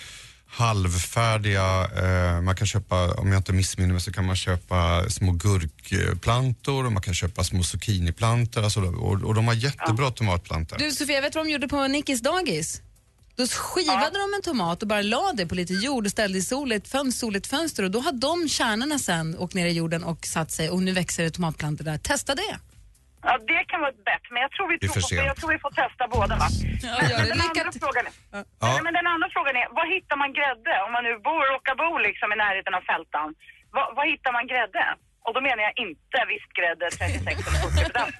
[0.51, 5.31] halvfärdiga, eh, man kan köpa, om jag inte missminner mig så kan man köpa små
[5.31, 10.77] gurkplantor och man kan köpa små zucchiniplantor alltså, och, och de har jättebra tomatplantor.
[10.77, 12.81] Du Sofia, vet du vad de gjorde på Nickis dagis?
[13.35, 16.41] Då skivade de en tomat och bara la det på lite jord och ställde i
[16.41, 20.25] soligt fönster, soligt fönster och då har de kärnorna sen åkt ner i jorden och
[20.25, 21.97] satt sig och nu växer det tomatplantor där.
[21.97, 22.59] Testa det.
[23.27, 25.27] Ja, det kan vara ett bett, men jag tror vi, tror, sent.
[25.31, 26.33] jag tror vi får testa båda.
[26.43, 26.47] Va?
[26.87, 27.29] Ja, gör det.
[27.33, 28.13] den, andra frågan är,
[28.65, 28.69] Ja.
[28.85, 30.71] Men den andra frågan är, var hittar man grädde?
[30.85, 33.27] Om man nu bor, råkar bo liksom i närheten av fältan,
[33.75, 34.83] var, var hittar man grädde?
[35.25, 38.15] Och då menar jag inte vispgrädde 36 eller 40 procent.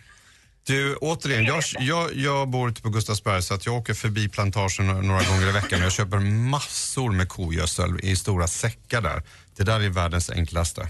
[0.67, 4.88] Du, återigen, jag, jag, jag bor ute på Gustavsberg så att jag åker förbi plantagen
[4.88, 6.17] några- några gånger i veckan och jag köper
[6.55, 9.21] massor med kogödsel i stora säckar där.
[9.57, 10.81] Det där är världens enklaste.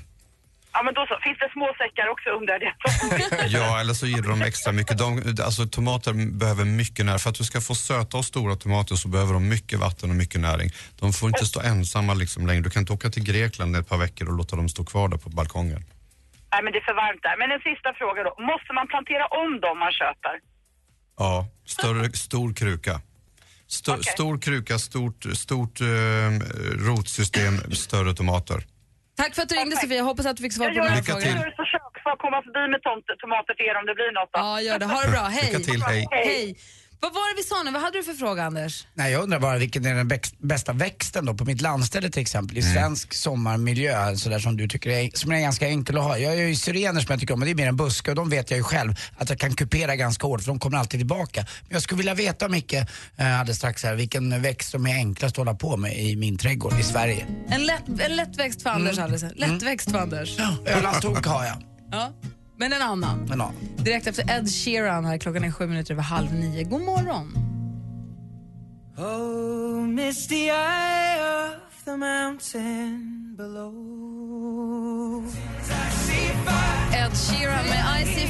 [0.74, 1.20] Ja, men då så.
[1.24, 2.74] Finns det små säckar också undrar det?
[3.58, 4.98] Ja, eller så ger de extra mycket.
[4.98, 7.20] De, alltså, tomater behöver mycket näring.
[7.20, 10.16] För att du ska få söta och stora tomater så behöver de mycket vatten och
[10.16, 10.70] mycket näring.
[11.00, 12.62] De får inte stå ensamma liksom längre.
[12.62, 15.18] Du kan inte åka till Grekland ett par veckor och låta dem stå kvar där
[15.18, 15.84] på balkongen.
[16.52, 17.36] Nej, men det är för varmt där.
[17.40, 18.32] Men en sista fråga då.
[18.52, 20.36] Måste man plantera om dem man köper?
[21.18, 23.02] Ja, större, stor kruka.
[23.68, 24.04] Sto, Okej.
[24.04, 25.88] Stor kruka, stort, stort eh,
[26.88, 28.64] rotsystem, större tomater.
[29.22, 29.82] Tack för att du ringde Perfekt.
[29.82, 32.10] Sofia, jag hoppas att du fick svar på här Lycka jag gör ett försök för
[32.16, 34.32] att komma förbi med tomt, tomater till er om det blir något.
[34.34, 34.40] Då.
[34.46, 34.86] Ja, gör det.
[34.94, 35.26] Ha det bra.
[35.38, 35.46] Hej.
[35.46, 36.08] Lycka till, hej.
[36.12, 36.56] Hej.
[37.02, 37.72] Vad var det vi sa nu?
[37.72, 38.88] Vad hade du för fråga, Anders?
[38.94, 42.22] Nej, jag undrar bara vilken är den växt, bästa växten då på mitt landställe till
[42.22, 46.18] exempel i svensk sommarmiljö sådär som du tycker är, som är ganska enkel att ha.
[46.18, 48.16] Jag har ju syrener som jag tycker om men det är mer en buske och
[48.16, 51.00] de vet jag ju själv att jag kan kupera ganska hårt för de kommer alltid
[51.00, 51.46] tillbaka.
[51.62, 55.34] Men jag skulle vilja veta Micke, eh, alldeles strax här, vilken växt som är enklast
[55.34, 57.26] att hålla på med i min trädgård i Sverige.
[57.50, 59.24] En, lätt, en lättväxt för Anders alldeles.
[59.36, 60.38] Lättväxt för Anders.
[60.66, 61.64] Ölandstok har jag.
[61.92, 62.14] Ja.
[62.60, 63.26] Men en annan.
[63.30, 63.52] Men, ja.
[63.78, 66.64] Direkt efter Ed Sheeran här, klockan är sju minuter över halv nio.
[66.64, 67.34] God morgon.
[68.98, 75.26] Oh, misty eye of the mountain below.
[76.94, 77.79] Ed Sheeran med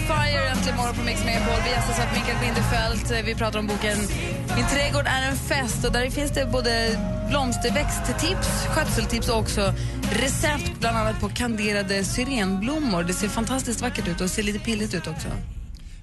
[0.10, 1.60] fire äntligen morgon på Mix Megapol.
[1.64, 3.26] Vi gästas av Mikael Bindefeld.
[3.26, 3.98] Vi pratar om boken
[4.56, 5.86] Min trädgård är en fest.
[5.86, 9.74] Och där finns det både blomsterväxttips, skötseltips och också
[10.12, 13.04] recept bland annat på kanderade syrenblommor.
[13.04, 15.28] Det ser fantastiskt vackert ut och ser lite pilligt ut också.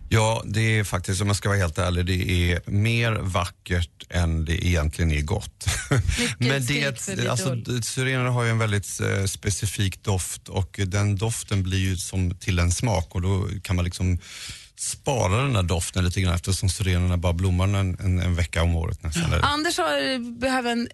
[0.08, 4.44] Ja, det är faktiskt, om jag ska vara helt ärlig, det är mer vackert än
[4.44, 5.66] det egentligen är gott.
[6.38, 11.78] Men det, alltså, syrener har ju en väldigt eh, specifik doft och den doften blir
[11.78, 14.18] ju som till en smak och då kan man liksom
[14.78, 18.76] spara den där doften lite grann eftersom syrenerna bara blommar en, en, en vecka om
[18.76, 19.32] året nästan.
[19.42, 20.88] Anders har, behöver en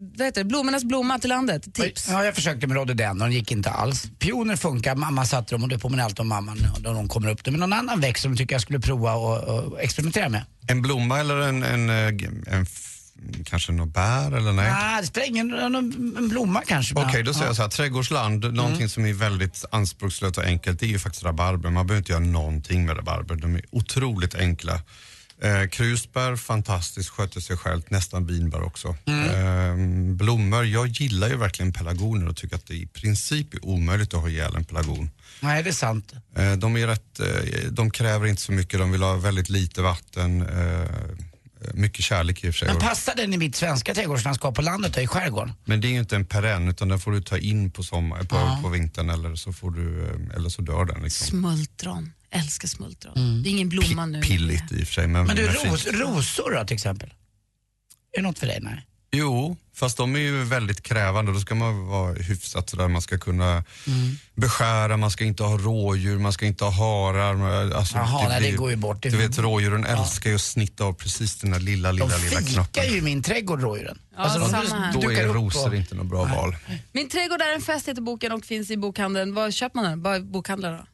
[0.00, 1.74] vad heter det, blommornas blomma till landet.
[1.74, 2.08] Tips.
[2.10, 4.06] Ja, jag försökte med rhododendron, gick inte alls.
[4.18, 7.44] Pioner funkar, mamma satte dem och det påminner alltid om mamman när de kommer upp.
[7.44, 7.50] Det.
[7.50, 10.44] Men någon annan växt som tycker jag skulle prova och, och experimentera med?
[10.68, 12.84] En blomma eller en, en, eh, en, f-
[13.44, 14.70] kanske något bär eller nej?
[14.72, 15.54] Nej, det spelar ingen.
[15.54, 15.74] En
[16.18, 16.94] en blomma kanske.
[16.94, 17.68] Okej, då säger jag så här.
[17.68, 21.70] Trädgårdsland, någonting som är väldigt anspråkslöst och enkelt, det är ju faktiskt rabarber.
[21.70, 23.34] Man behöver inte göra någonting med rabarber.
[23.34, 24.80] De är otroligt enkla.
[25.42, 27.90] Eh, krusbär, fantastiskt, sköter sig självt.
[27.90, 28.88] Nästan vinbär också.
[29.06, 29.74] Eh,
[30.14, 34.20] blommor, jag gillar ju verkligen pelargoner och tycker att det i princip är omöjligt att
[34.20, 35.10] ha ihjäl en pelargon.
[35.40, 36.12] Nej, det är sant.
[36.36, 37.26] Eh, de, är rätt, eh,
[37.70, 40.42] de kräver inte så mycket, de vill ha väldigt lite vatten.
[40.42, 40.88] Eh,
[41.74, 42.68] mycket kärlek i och för sig.
[42.68, 45.52] Men passar den i mitt svenska trädgårdslandskap på landet och i skärgården?
[45.64, 48.18] Men det är ju inte en perenn utan den får du ta in på, sommar,
[48.22, 48.58] på, Ja.
[48.62, 51.02] på vintern eller så, får du, eh, eller så dör den.
[51.02, 51.26] Liksom.
[51.26, 52.12] Smultron.
[52.30, 53.42] Älskar smultron.
[53.42, 54.22] Det är ingen blomma nu.
[54.22, 55.06] Pilligt i och för sig.
[55.06, 57.08] Men, Men du, ros, rosor då till exempel?
[58.12, 58.58] Är det något för dig?
[58.62, 58.84] Nej.
[59.10, 61.32] Jo, fast de är ju väldigt krävande.
[61.32, 62.88] Då ska man vara hyfsat sådär.
[62.88, 63.64] Man ska kunna
[64.34, 67.70] beskära, man ska inte ha rådjur, man ska inte ha harar.
[67.72, 69.02] Alltså, Jaha, nej, det går ju bort.
[69.02, 72.22] Det- Du vet rådjuren älskar ju att snitta av precis den där lilla, lilla, De
[72.24, 72.84] lilla fikar knoppen.
[72.92, 73.98] ju i min trädgård, rådjuren.
[74.16, 74.92] Ja, de samma här.
[74.92, 76.56] Då är rosor och- inte något bra val.
[76.92, 79.34] Min trädgård är en fest heter boken och finns i bokhandeln.
[79.34, 80.02] Var köper man den?
[80.02, 80.86] Vad är bokhandlar då?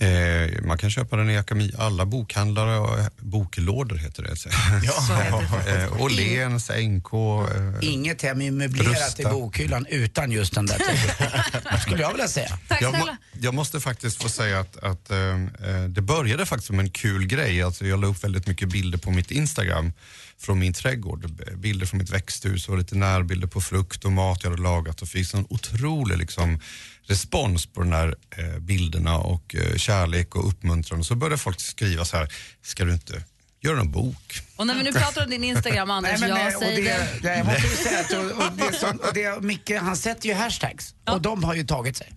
[0.00, 4.30] Eh, man kan köpa den i Akami, alla bokhandlare och eh, boklådor heter det.
[5.84, 7.12] eh, Åhléns, NK.
[7.12, 9.22] Eh, Inget hem är möblerat Rusta.
[9.22, 11.80] i bokhyllan utan just den där trädgården.
[11.80, 12.58] Skulle jag vilja säga.
[12.80, 16.78] jag, må, jag måste faktiskt få säga att, att eh, eh, det började faktiskt som
[16.78, 17.62] en kul grej.
[17.62, 19.92] Alltså jag la upp väldigt mycket bilder på mitt Instagram
[20.38, 21.30] från min trädgård.
[21.56, 25.08] Bilder från mitt växthus och lite närbilder på frukt och mat jag hade lagat och
[25.08, 26.60] fick sån otrolig liksom,
[27.06, 31.00] respons på de här eh, bilderna och eh, kärlek och uppmuntran.
[31.00, 32.28] Och så började folk skriva så här,
[32.62, 33.24] ska du inte
[33.62, 34.40] göra en bok?
[34.56, 37.36] Och när vi nu pratar om din Instagram, Anders, Nej, men, jag och säger det,
[37.36, 40.94] jag måste säga att och, och det, som, och det, Micke han sätter ju hashtags
[41.10, 42.12] och de har ju tagit sig.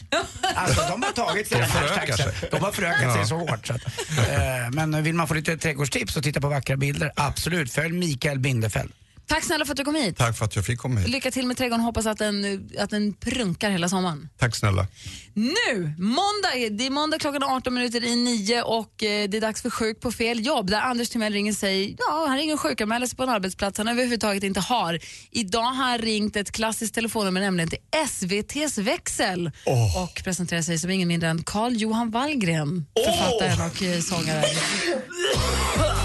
[0.55, 2.17] Alltså de har tagit sig hashtagsen.
[2.17, 2.49] sig.
[2.51, 3.15] De har förökat Ja.
[3.15, 3.67] sig så hårt.
[3.67, 3.81] Så att,
[4.29, 7.73] eh, men vill man få lite trädgårdstips och titta på vackra bilder, absolut.
[7.73, 8.91] Följ Mikael Bindefeld.
[9.29, 10.17] Tack snälla för att du kom hit.
[10.17, 11.09] Tack för att jag fick komma hit.
[11.09, 11.85] Lycka till med trädgården.
[11.85, 14.29] Hoppas att den, att den prunkar hela sommaren.
[14.37, 14.87] Tack snälla.
[15.33, 19.61] Nu, måndag, det är måndag klockan 18 minuter i 9 och eh, det är dags
[19.61, 23.07] för Sjuk på fel jobb där Anders Timell ringer säger ja, han ringer och sjukanmäler
[23.07, 24.99] sig på en arbetsplats han överhuvudtaget inte har.
[25.31, 29.51] Idag har han ringt ett klassiskt telefonnummer, nämligen till SVTs växel
[29.95, 34.43] och presenterar sig som ingen mindre än Carl Johan Wallgren, författaren och sångaren.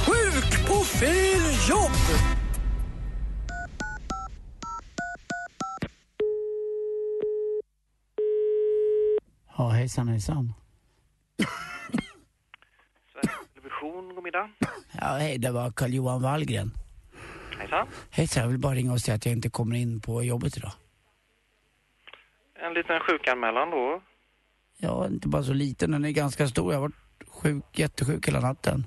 [0.07, 2.34] Sjuk på fel jobb!
[9.59, 10.55] Ja, hejsan hejsan.
[13.55, 14.51] Television, god middag.
[14.93, 16.71] Ja, hej, det var Carl Johan Wallgren.
[17.59, 17.87] Hejsan.
[18.11, 20.73] Hejsan, jag vill bara ringa och säga att jag inte kommer in på jobbet idag.
[22.55, 24.03] En liten sjukanmälan då.
[24.79, 26.73] Ja, inte bara så liten, den är ganska stor.
[26.73, 28.87] Jag har varit sjuk, jättesjuk hela natten.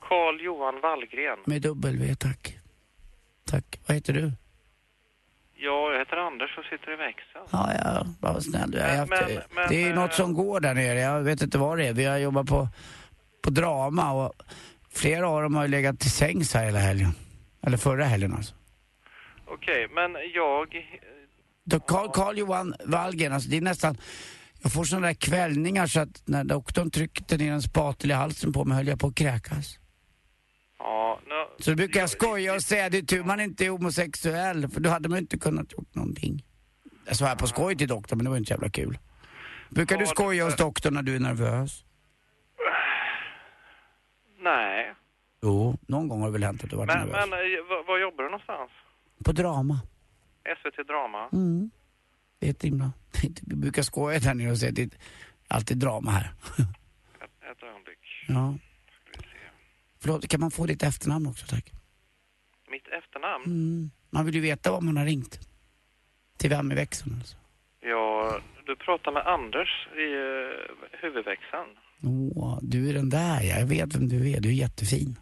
[0.00, 1.38] Carl Johan Wallgren.
[1.46, 2.58] Med W, tack.
[3.44, 3.80] Tack.
[3.86, 4.32] Vad heter du?
[5.58, 7.44] Ja, jag heter Anders och sitter i växeln.
[7.50, 8.88] Ja, ja, vad snäll du är.
[9.06, 10.98] Men- haft- men- det är ju men- något som går där nere.
[11.00, 11.92] Jag vet inte vad det är.
[11.92, 12.68] Vi har jobbat på,
[13.42, 14.32] på drama och
[14.92, 17.10] flera av dem har ju legat till sängs här hela helgen.
[17.66, 18.54] Eller förra helgen alltså.
[19.46, 20.86] Okej, men jag...
[21.64, 23.96] Då Carl, Carl Johan Wallgren, alltså det är nästan...
[24.62, 28.52] Jag får sådana där kvällningar så att när doktorn tryckte ner en spatel i halsen
[28.52, 29.78] på mig höll jag på att kräkas.
[30.86, 31.64] Ja, nu...
[31.64, 34.90] Så brukar jag skoja och säga det är tur man inte är homosexuell för då
[34.90, 36.44] hade man inte kunnat gjort någonting.
[37.06, 38.98] Jag svär på skoj till doktorn men det var inte jävla kul.
[39.70, 41.84] Brukar du skoja hos doktorn när du är nervös?
[44.42, 44.94] Nej.
[45.42, 47.26] Jo, någon gång har det väl hänt att du varit Men, nervös.
[47.30, 48.70] men eh, var, jobbar du någonstans?
[49.24, 49.80] På drama.
[50.62, 51.28] SVT Drama?
[51.32, 51.70] Mm.
[52.38, 52.92] Det är ett himla...
[53.42, 54.90] Vi brukar skoja där nere och säga att det är
[55.48, 56.24] alltid drama här.
[57.50, 57.98] Ett ögonblick.
[58.28, 58.54] Ja.
[60.06, 61.72] Förlåt, kan man få ditt efternamn också tack?
[62.70, 63.44] Mitt efternamn?
[63.44, 63.90] Mm.
[64.10, 65.40] Man vill ju veta vad man har ringt.
[66.38, 67.36] Till vem i växeln alltså.
[67.80, 71.68] Ja, du pratar med Anders i uh, huvudväxeln.
[72.02, 73.58] Åh, du är den där ja.
[73.58, 74.40] Jag vet vem du är.
[74.40, 75.18] Du är jättefin.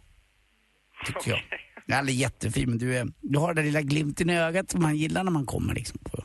[1.05, 1.41] Tycker jag.
[1.85, 4.95] Nej, Eller jättefin, men du, är, du har den lilla glimten i ögat som man
[4.95, 5.99] gillar när man kommer liksom.
[6.03, 6.23] På.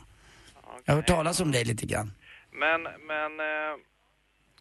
[0.85, 2.11] Jag har hört talas om dig lite grann.
[2.51, 3.39] Men, men...
[3.39, 3.77] eh,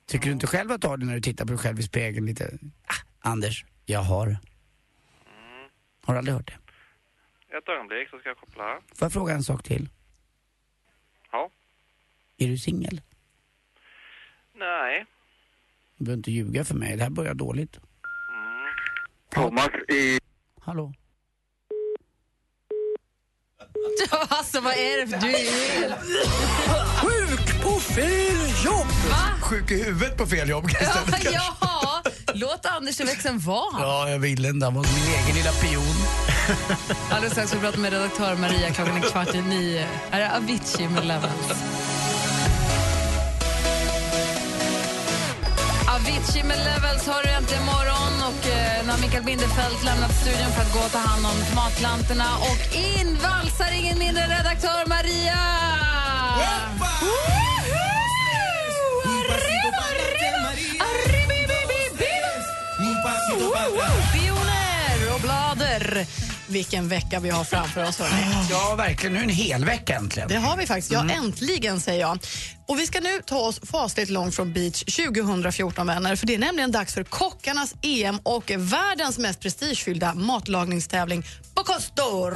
[0.07, 1.83] Tycker du inte själv att du har det när du tittar på dig själv i
[1.83, 2.59] spegeln lite?
[2.87, 4.39] Ah, Anders, jag har det.
[6.05, 6.55] Har du aldrig hört det?
[7.59, 8.81] ett ögonblick så ska jag koppla.
[8.95, 9.89] Får jag fråga en sak till?
[11.33, 11.51] Ja.
[12.39, 13.01] Är du singel?
[14.55, 15.07] Nej.
[15.97, 17.79] Du behöver inte ljuga för mig, det här börjar dåligt.
[19.35, 20.19] Thomas i...
[20.61, 20.93] Hallå?
[24.29, 25.19] Alltså vad är det för...
[25.19, 25.91] Du är ju...
[27.01, 28.87] Sjuk på fel jobb!
[29.11, 29.41] Va?
[29.43, 31.31] Sjuk i huvudet på fel jobb Ja, istället kanske.
[31.33, 31.90] jaha.
[32.35, 33.81] Låt Anders i växeln vara.
[33.81, 34.67] Ja, jag ville inte.
[34.67, 35.97] Han var min egen lilla pion.
[37.11, 39.87] Alldeles strax ska vi prata med redaktör Maria klockan är kvart i nio.
[40.11, 41.49] Här är Avicii med Levels.
[45.95, 50.63] Avicii med Levels har du äntligen morgon och eh, har Mikael Bindefeld lämnat studion för
[50.63, 55.41] att gå och ta hand om tomatplantorna och in valsar ingen mindre redaktör Maria!
[64.13, 66.07] Pioner och blader.
[66.49, 67.99] Vilken vecka vi har framför oss.
[67.99, 68.47] Hörrni.
[68.51, 69.13] Ja, verkligen.
[69.13, 70.29] Nu är en hel vecka äntligen.
[70.29, 70.93] Det har vi faktiskt.
[70.93, 72.19] Ja, äntligen säger jag.
[72.67, 76.17] Och Vi ska nu ta oss fasligt långt från beach 2014, vänner.
[76.17, 82.35] För Det är nämligen dags för kockarnas EM och världens mest prestigefyllda matlagningstävling Bocuse d'Or.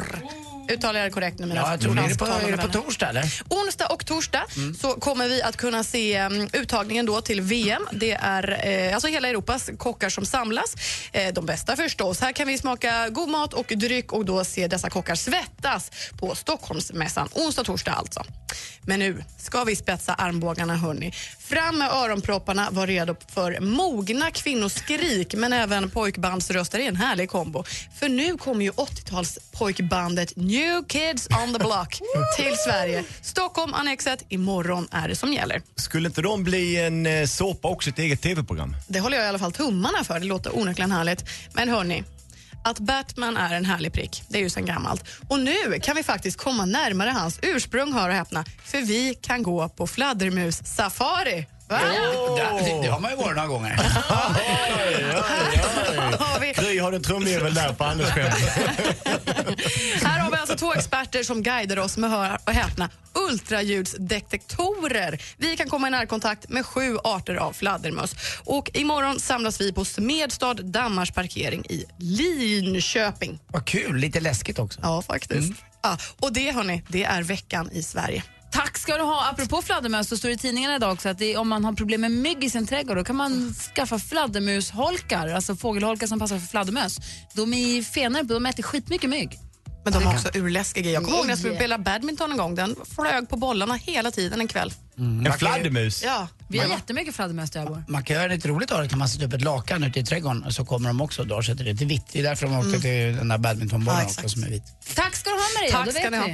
[0.68, 1.52] Uttalar jag det korrekt nu?
[1.54, 2.02] Ja, jag tror det.
[2.02, 3.42] Är det på, är det på torsdag, eller?
[3.48, 4.44] Onsdag och torsdag
[4.80, 7.86] så kommer vi att kunna se um, uttagningen då till VM.
[7.92, 10.74] Det är eh, alltså hela Europas kockar som samlas.
[11.12, 12.20] Eh, de bästa förstås.
[12.20, 16.34] Här kan vi smaka god mat och dryck och då se dessa kockar svettas på
[16.34, 17.28] Stockholmsmässan.
[17.32, 18.24] Onsdag och torsdag alltså.
[18.86, 21.12] Men nu ska vi spetsa armbågarna hörni.
[21.38, 27.30] Fram med öronpropparna, var redo för mogna kvinnors skrik men även pojkbandsröster är en härlig
[27.30, 27.64] kombo.
[27.98, 32.00] För nu kommer ju 80-tals pojkbandet New Kids on the Block
[32.36, 33.04] till Sverige.
[33.22, 35.62] Stockholm Annexet, imorgon är det som gäller.
[35.76, 38.76] Skulle inte de bli en eh, såpa också, ett eget tv-program?
[38.88, 40.20] Det håller jag i alla fall tummarna för.
[40.20, 41.24] Det låter onekligen härligt.
[41.52, 42.04] Men hörni,
[42.64, 45.04] att Batman är en härlig prick, det är ju sen gammalt.
[45.28, 48.44] Och nu kan vi faktiskt komma närmare hans ursprung, hör och häpna.
[48.64, 51.46] För vi kan gå på fladdermus-safari.
[51.68, 51.78] Va?
[52.64, 53.76] Det, det har man ju varit några gånger.
[56.54, 58.34] Gry har en trumvirvel där på Anders skämt.
[60.02, 62.90] Här har vi alltså två experter som guidar oss med, hör och häpna,
[63.30, 65.22] ultraljudsdetektorer.
[65.36, 68.14] Vi kan komma i närkontakt med sju arter av fladdermöss.
[68.44, 73.38] Och imorgon samlas vi på Smedstad Dammars parkering i Linköping.
[73.46, 74.80] Vad kul, lite läskigt också.
[74.82, 75.52] Ja, faktiskt.
[75.82, 78.22] Ja, och det hörni, det är veckan i Sverige.
[78.54, 79.28] Tack ska du ha.
[79.30, 82.00] Apropå fladdermöss så står det i tidningarna idag också att det, om man har problem
[82.00, 86.46] med mygg i sin trädgård då kan man skaffa fladdermusholkar, alltså fågelholkar som passar för
[86.46, 86.98] fladdermöss.
[87.34, 89.38] De är fenare, de äter skitmycket mygg.
[89.84, 90.90] Men de är också urläskiga.
[90.90, 92.54] Jag kommer ihåg när jag skulle spela badminton en gång.
[92.54, 94.72] Den flög på bollarna hela tiden en kväll.
[94.98, 96.02] En fladdermus?
[96.04, 96.28] Ja.
[96.48, 97.84] Vi har jättemycket fladdermöss där jag bor.
[97.88, 98.88] Man kan göra lite roligt av det.
[98.88, 101.28] Kan man sätta upp ett lakan ute i trädgården och så kommer de också och
[101.28, 102.06] drar sig till det till vitt.
[102.12, 102.80] Det är därför de åkte Mm.
[102.80, 104.62] till den där badmintonbollen Ja, också som är vit.
[104.94, 106.26] Tack ska du ha Maria, Tack då ska ni ha.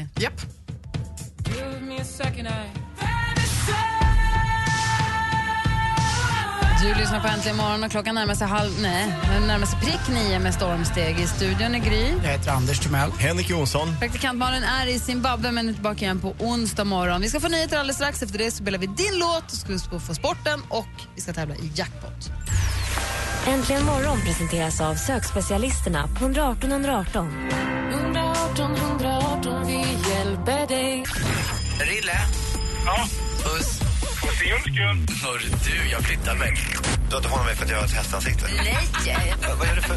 [6.82, 10.08] Du lyssnar på Äntligen morgon och klockan närmar sig halv, nej, den närmar sig prick
[10.08, 11.20] nio med stormsteg.
[11.20, 12.08] I studion är Gry.
[12.22, 13.10] Jag heter Anders Timell.
[13.10, 13.96] Henrik Jonsson.
[13.98, 17.20] Praktikant Malin är i Zimbabwe men är tillbaka igen på onsdag morgon.
[17.20, 18.22] Vi ska få nyheter alldeles strax.
[18.22, 21.32] Efter det så spelar vi din låt, så ska vi få sporten och vi ska
[21.32, 22.30] tävla i jackpot.
[23.46, 27.50] Äntligen morgon presenteras av sökspecialisterna på 118 118.
[27.92, 29.78] 118 118, vi
[30.10, 31.04] hjälper dig.
[31.80, 32.18] Rille?
[32.86, 33.06] Ja?
[33.44, 33.80] Puss?
[34.22, 35.16] Puss i julskull.
[35.22, 36.52] Hörru du, jag flyttar mig.
[37.08, 38.46] Du har inte honom med för att jag har ett hästansikte?
[38.64, 39.34] Nej!
[39.58, 39.94] Vad är det för...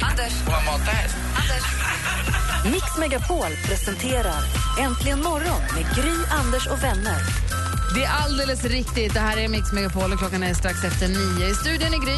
[0.00, 0.32] Anders!
[0.44, 1.16] Får man mata häst?
[2.72, 4.42] Mix Megapol presenterar
[4.80, 7.18] Äntligen morgon med Gry, Anders och vänner.
[7.94, 9.14] Det är alldeles riktigt.
[9.14, 11.48] Det här är Mix Megapol och klockan är strax efter nio.
[11.50, 12.16] I studion är Gry.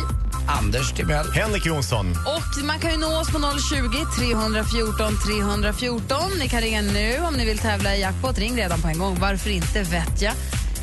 [0.59, 1.33] Anders Timell.
[1.33, 2.11] Henrik Jonsson.
[2.11, 6.17] Och man kan ju nå oss på 020 314 314.
[6.39, 8.39] Ni kan ringa nu om ni vill tävla i jackpot.
[8.39, 9.17] Ring redan på en gång.
[9.21, 10.33] Varför inte, vet jag.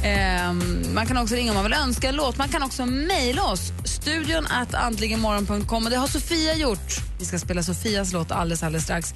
[0.04, 2.38] Ehm, man kan också ringa om man vill önska en låt.
[2.38, 3.72] Man kan också mejla oss.
[3.86, 5.86] Studion at antligenmorgon.com.
[5.86, 6.98] Och det har Sofia gjort.
[7.20, 9.14] Vi ska spela Sofias låt alldeles, alldeles strax.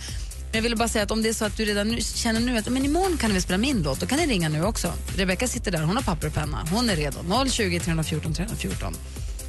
[0.51, 2.39] Men jag vill bara säga att om det är så att du redan nu känner
[2.39, 4.93] nu att men imorgon kan vi spela min låt, då kan ni ringa nu också.
[5.17, 6.67] Rebecka sitter där, hon har papper och penna.
[6.71, 7.45] Hon är redo.
[7.49, 8.95] 020 314 314.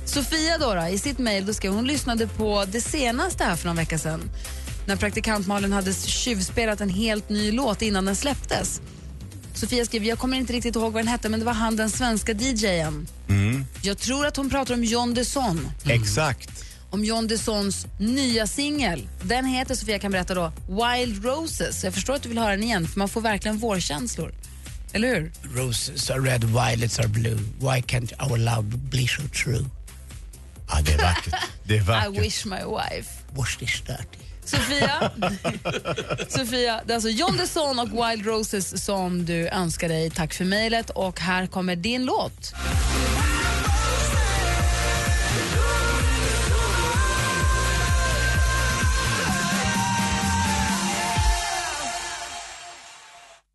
[0.05, 3.67] Sofia då, då i sitt mejl då skrev hon lyssnade på det senaste här för
[3.67, 4.31] någon vecka sedan
[4.87, 8.81] när praktikant Malin hade tjuvspelat en helt ny låt innan den släpptes.
[9.55, 11.91] Sofia skriver, jag kommer inte riktigt ihåg vad den hette, men det var han den
[11.91, 13.09] svenska DJen.
[13.29, 13.65] Mm.
[13.83, 15.69] Jag tror att hon pratar om John Desson.
[15.85, 16.65] Exakt.
[16.91, 19.09] Om John Dessons nya singel.
[19.23, 21.85] Den heter, Sofia kan berätta då, Wild Roses.
[21.85, 24.35] Jag förstår att du vill höra den igen, för man får verkligen vårkänslor.
[24.93, 25.33] Eller hur?
[25.57, 27.39] Roses are red, violets are blue.
[27.59, 29.65] Why can't our love be so true?
[30.69, 31.35] Ja, det är vackert.
[31.65, 32.25] Det är I vackert.
[32.25, 33.11] wish my wife.
[33.33, 34.19] Wash this dirty.
[34.45, 35.11] Sofia,
[36.29, 40.11] Sofia, det är alltså John Desson och Wild Roses som du önskar dig.
[40.11, 42.53] Tack för mejlet och här kommer din låt.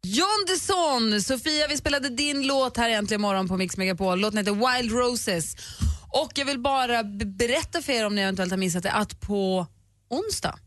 [0.08, 4.20] John Desson, Sofia, vi spelade din låt här äntligen morgon på Mix Megapol.
[4.20, 5.56] Låten heter Wild Roses.
[6.10, 9.20] Och jag vill bara be- berätta för er om ni eventuellt har missat det att
[9.20, 9.68] på
[10.10, 10.60] onsdag,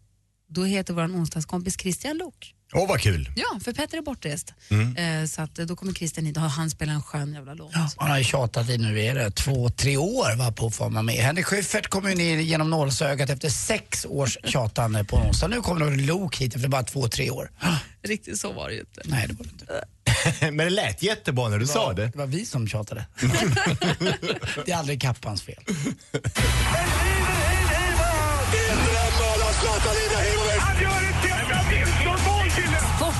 [0.48, 2.54] då heter vår onsdagskompis Christian Lok.
[2.74, 3.30] Åh, vad kul.
[3.36, 4.54] Ja, för Petter är bortrest.
[4.68, 4.96] Mm.
[5.22, 7.72] Eh, så att, eh, då kommer Christian hit och han spelar en skön jävla låt.
[7.96, 10.88] Han har ju tjatat i nu är det två, tre år va, på att få
[10.88, 11.14] vara med.
[11.14, 15.48] Henrik Schyffert kom ju ner genom nålsögat efter sex års tjatande på onsdag.
[15.48, 17.50] Nu kommer Lok hit efter bara två, tre år.
[18.02, 19.02] Riktigt så var det ju inte.
[19.04, 19.84] Nej, det var det inte.
[20.40, 22.06] Men det lät jättebra när du sa det.
[22.06, 23.06] Det var vi som tjatade.
[24.64, 25.62] det är aldrig Kappans fel.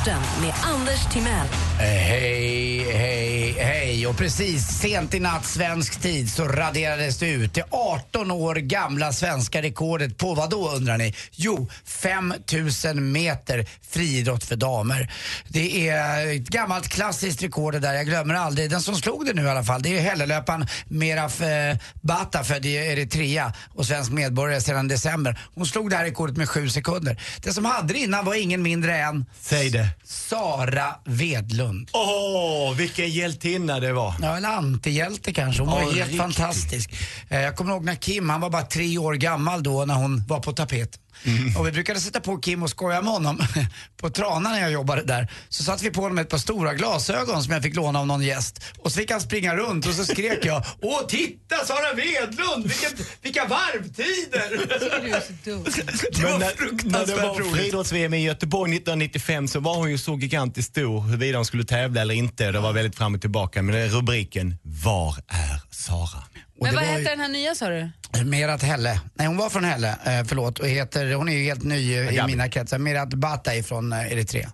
[0.00, 1.46] Sporten med Anders Timell.
[1.78, 4.06] Eh, Hej, hej, hej.
[4.06, 9.12] Och precis sent i natt svensk tid så raderades det ut det 18 år gamla
[9.12, 11.14] svenska rekordet på vad då undrar ni?
[11.30, 15.12] Jo, 5000 meter friidrott för damer.
[15.48, 18.70] Det är ett gammalt klassiskt rekord det där, jag glömmer aldrig.
[18.70, 22.66] Den som slog det nu i alla fall, det är Hällelöparen Meraf eh, Bata, född
[22.66, 25.38] i Eritrea och svensk medborgare sedan december.
[25.54, 27.20] Hon slog det här rekordet med sju sekunder.
[27.42, 29.89] Det som hade det innan var ingen mindre än Säg det.
[30.04, 31.88] Sara Vedlund.
[31.92, 34.14] Åh, vilken hjältinna det var.
[34.22, 35.62] Ja, eller antihjälte kanske.
[35.62, 36.18] Hon Ja, var helt riktigt.
[36.20, 36.90] fantastisk.
[37.28, 40.24] Eh, Jag kommer ihåg när Kim, han var bara tre år gammal då när hon
[40.28, 41.00] var på tapeten.
[41.24, 41.56] Mm.
[41.56, 43.40] Och vi brukade sätta på Kim och skoja med honom.
[44.00, 47.42] På Trana när jag jobbade där så satte vi på honom ett par stora glasögon
[47.42, 48.62] som jag fick låna av någon gäst.
[48.78, 52.90] Och så fick han springa runt och så skrek jag Åh titta Sara Vedlund, vilken,
[53.22, 54.50] vilka varvtider!
[55.44, 59.90] Det var Men när, när det fruktansvärt var friidrotts-VM i Göteborg 1995 så var hon
[59.90, 62.52] ju så gigantiskt stor huruvida hon skulle tävla eller inte.
[62.52, 63.62] Det var väldigt fram och tillbaka.
[63.62, 66.24] Men rubriken Var är Sara?
[66.60, 67.90] Och Men vad var ju- heter den här nya sa du?
[68.24, 69.00] Merat Helle.
[69.14, 70.58] Nej, hon var från Helle, eh, förlåt.
[70.58, 72.32] Och heter, hon är ju helt ny eh, i Gabi.
[72.32, 72.78] mina kretsar.
[72.78, 74.52] Merat Bata är från eh, Eritrea.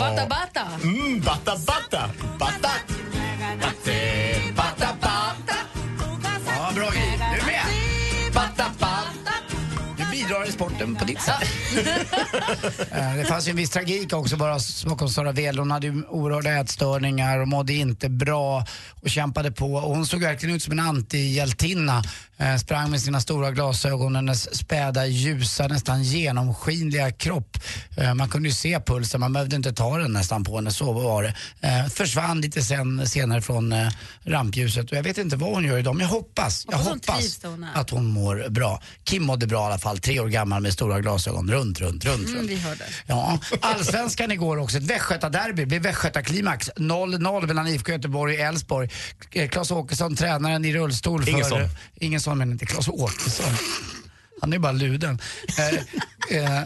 [0.00, 0.68] Bata Bata.
[0.82, 2.10] Mm, bata bata!
[2.38, 2.70] Bata!
[10.60, 11.48] Sporten på ditt sätt.
[12.92, 15.58] Eh, det fanns ju en viss tragik också bara bakom Sara Wedlund.
[15.58, 18.66] Hon hade ju oerhörda ätstörningar och mådde inte bra
[19.02, 19.74] och kämpade på.
[19.74, 22.02] Och hon såg verkligen ut som en antihjältinna.
[22.40, 27.56] Eh, sprang med sina stora glasögon, hennes späda, ljusa, nästan genomskinliga kropp.
[27.96, 30.92] Eh, man kunde ju se pulsen, man behövde inte ta den nästan på henne, så
[30.92, 31.34] var det.
[31.60, 33.88] Eh, försvann lite sen, senare från eh,
[34.22, 37.66] rampljuset och jag vet inte vad hon gör idag men jag hoppas, jag Hoppas hon
[37.74, 38.82] att hon mår bra.
[39.04, 42.28] Kim mådde bra i alla fall, tre år gammal med stora glasögon, runt, runt, runt.
[42.28, 42.50] Mm, runt.
[42.50, 42.84] vi hörde.
[43.06, 46.70] Ja, allsvenskan igår också, ett västgötaderby, blev västgötaklimax.
[46.76, 48.90] 0-0 mellan IFK Göteborg och Elfsborg.
[49.32, 51.30] Eh, Claes Åkesson, tränaren i rullstol för...
[51.30, 51.60] Ingesson.
[51.94, 53.54] Ingesson men inte Claes Åkesson.
[54.40, 55.18] Han är bara luden.
[55.58, 56.62] Eh, eh,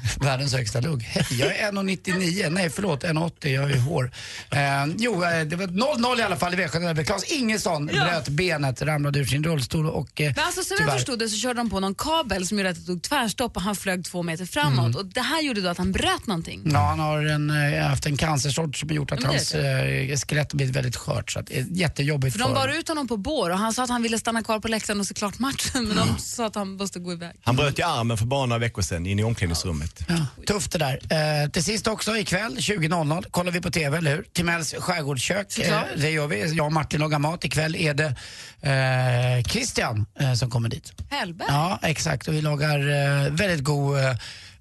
[0.20, 1.02] världens högsta lugg.
[1.02, 2.50] Hej, Jag är 1,99.
[2.50, 3.48] Nej, förlåt, 1,80.
[3.48, 4.10] Jag har ju hår.
[4.50, 4.58] Eh,
[4.98, 7.04] jo, eh, det var 0-0 i alla fall i Västgötaderby.
[7.04, 8.04] Claes Ingesson Ja.
[8.04, 11.28] bröt benet, ramlade ur sin rullstol och eh, Men alltså, som jag tyvärr- förstod det
[11.28, 14.04] så körde de på någon kabel som gjorde att det tog tvärstopp och han flög
[14.04, 14.78] två meter framåt.
[14.78, 14.96] Mm.
[14.96, 16.62] Och det här gjorde då att han bröt någonting.
[16.72, 20.16] Ja, han har en, eh, haft en cancersort som har gjort att Ja, hans eh,
[20.16, 21.30] skelett har blivit väldigt skört.
[21.30, 23.72] Så att det är jättejobbigt För för de bar ut honom på bår och han
[23.72, 26.46] sa att han ville stanna kvar på läktaren och se klart matchen men de sa
[26.46, 27.32] att han måste gå iväg.
[27.42, 29.85] Han bröt ju armen för bara några veckor sedan in i omklädningsrummet.
[30.08, 31.00] Ja, tufft det där.
[31.44, 34.22] Eh, till sist också ikväll 20.00 kollar vi på TV, eller hur?
[34.32, 35.52] Timells skärgårdskök.
[35.52, 35.86] Såklart.
[35.96, 36.54] det gör vi.
[36.54, 37.44] Jag och Martin lagar mat.
[37.44, 38.14] Ikväll är det
[38.60, 40.92] eh, Christian eh, som kommer dit.
[41.10, 41.48] Hellberg?
[41.50, 42.28] Ja, exakt.
[42.28, 43.98] Och vi lagar eh, väldigt god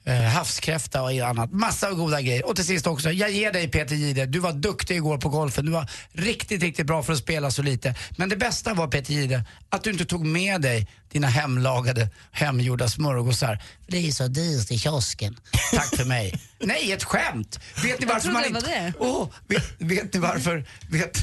[0.06, 1.52] eh, havskräfta och annat.
[1.52, 2.46] Massa goda grejer.
[2.46, 4.26] Och till sist också, jag ger dig Peter Jihde.
[4.26, 5.66] Du var duktig igår på golfen.
[5.66, 7.96] Du var riktigt, riktigt bra för att spela så lite.
[8.18, 12.90] Men det bästa var Peter Jihde, att du inte tog med dig dina hemlagade, hemgjorda
[12.90, 13.62] smörgåsar.
[13.86, 15.40] För det är så dyrt i kiosken.
[15.74, 16.34] Tack för mig.
[16.60, 17.60] Nej, ett skämt!
[17.84, 18.60] Vet ni varför man inte...
[18.60, 18.94] det.
[19.00, 20.66] Åh, vet, vet ni varför?
[20.90, 21.18] Vet...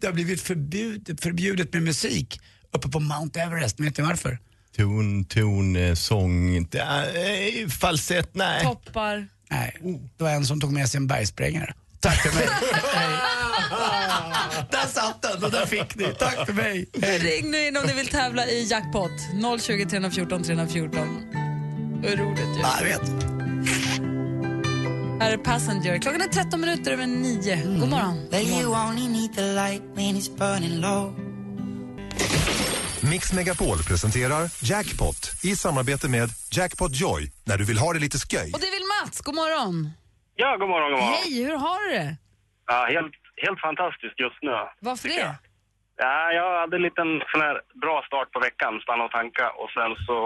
[0.00, 2.40] det har blivit förbud, förbjudet med musik
[2.72, 3.80] uppe på Mount Everest.
[3.80, 4.38] Vet ni varför?
[4.76, 8.62] Ton, ton, eh, sång, inte, äh, falsett, nej.
[8.62, 9.28] Toppar.
[9.50, 9.76] Nej,
[10.16, 11.74] det var en som tog med sig en bergsprängare.
[12.00, 12.48] Tack för mig.
[14.70, 16.04] Där satt den och där fick ni.
[16.18, 16.86] Tack för mig.
[17.02, 17.18] Hej.
[17.18, 19.10] Ring nu in om ni vill tävla i jackpot.
[19.60, 21.08] 020 314 314.
[22.02, 22.60] Hur roligt ju.
[22.62, 23.10] Ja, jag vet.
[25.20, 25.98] Här är Passenger.
[25.98, 27.56] Klockan är 13 minuter över 9.
[27.64, 28.28] God morgon.
[28.30, 29.08] Well, you only
[33.10, 38.18] Mix Megapol presenterar Jackpot i samarbete med Jackpot Joy när du vill ha det lite
[38.18, 38.50] sköj.
[38.54, 39.20] Och det vill Mats.
[39.20, 39.76] God morgon.
[40.42, 41.14] Ja, god morgon, god morgon.
[41.22, 42.16] Hej, hur har du det?
[42.66, 44.52] Ja, helt, helt fantastiskt just nu.
[44.80, 45.34] Varför det?
[45.96, 49.70] Ja, jag hade en liten sån här bra start på veckan, stanna och tanka och
[49.76, 50.16] sen så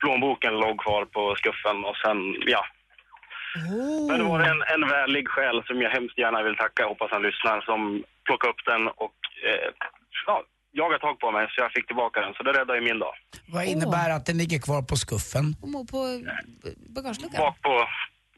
[0.00, 2.18] plånboken låg kvar på skuffen och sen,
[2.54, 2.62] ja.
[4.08, 7.10] Men det var en, en vänlig själ som jag hemskt gärna vill tacka, jag hoppas
[7.10, 7.80] han lyssnar, som
[8.26, 9.18] plockade upp den och
[9.48, 9.68] eh,
[10.26, 12.34] ja, jagade tag på mig så jag fick tillbaka den.
[12.34, 13.14] Så det räddade ju min dag.
[13.48, 15.56] Vad innebär att den ligger kvar på skuffen?
[15.62, 15.98] Och På
[16.94, 17.38] bagageluckan?
[17.40, 17.86] Bak på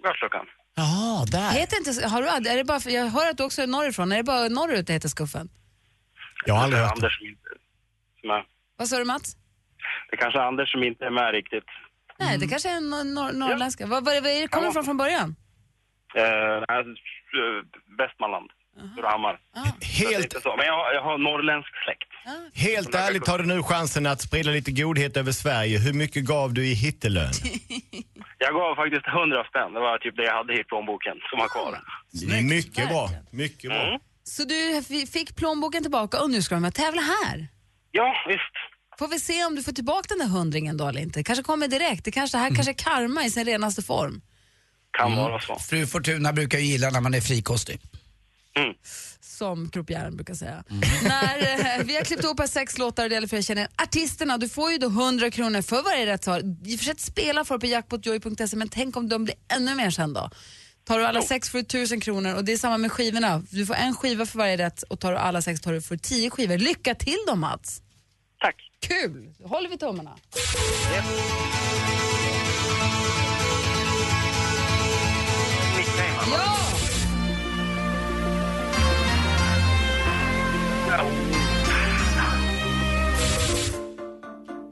[0.03, 0.47] bagageluckan.
[0.75, 1.51] Ja, där.
[1.51, 4.13] Heter inte, har du, är det bara för, jag hör att du också är norrifrån.
[4.13, 5.49] Är det bara norrut det heter skuffen?
[6.47, 6.95] Jag har aldrig hört det.
[6.95, 7.49] Anders som inte
[8.21, 8.45] som är.
[8.77, 9.37] Vad sa du Mats?
[10.11, 11.65] Det är kanske är Anders som inte är med riktigt.
[12.19, 13.87] Nej, det kanske är nor- nor- norrländska.
[13.87, 14.71] Vad, vad, vad är det kommer Ja.
[14.71, 15.37] ifrån från början?
[16.15, 17.59] Eh, nej, eh,
[17.99, 18.51] Västmanland,
[18.97, 19.39] Surahammar.
[19.81, 22.11] Helt, Så, men jag, har- jag har norrländsk släkt.
[22.55, 25.79] helt ärligt har du nu chansen att sprida lite godhet över Sverige.
[25.79, 27.33] Hur mycket gav du i hittelön?
[28.41, 29.73] Jag gav faktiskt 100 spänn.
[29.75, 31.81] Det var typ det jag hade i plånboken som var kvar.
[32.13, 33.11] Det är mycket bra.
[33.31, 33.89] Mycket bra.
[33.89, 34.01] Mm.
[34.25, 37.49] Så du fick plånboken tillbaka och nu ska du med tävla här.
[37.91, 38.55] Ja, visst.
[38.99, 41.23] Får vi se om du får tillbaka den där hundringen då eller inte.
[41.25, 42.05] kanske kommer direkt.
[42.05, 44.21] Det kanske, det här kanske är karma i sin renaste form.
[44.99, 45.57] Kan vara så.
[45.59, 47.81] Fru Fortuna brukar ju gilla när man är frikostig.
[49.21, 50.65] Som Kruppjärn brukar säga.
[51.03, 53.69] När, eh, vi har klippt ihop här sex låtar och det gäller för att känna
[53.83, 54.39] artisterna.
[54.39, 56.41] Du får ju då 100 kronor för varje rätt svar.
[56.65, 59.91] I och för sig spela för på jackpotjoy.se men tänk om de blir ännu mer
[59.91, 60.31] sen då.
[60.85, 63.43] Tar du alla sex får du 1000 kronor och det är samma med skivorna.
[63.51, 65.97] Du får en skiva för varje rätt och tar du alla sex tar du för
[65.97, 66.59] 10 skivor.
[66.59, 67.83] Lycka till då Mats!
[68.41, 68.57] Tack!
[68.81, 69.35] Kul!
[69.45, 70.17] Håller vi tummarna.
[76.33, 76.78] Ja!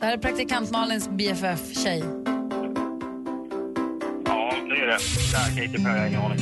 [0.01, 2.05] Det här är praktikant Malins BFF-tjej.
[4.25, 4.99] Ja, det är det.
[5.33, 6.41] Där, Katy Perry, jag har ingen aning.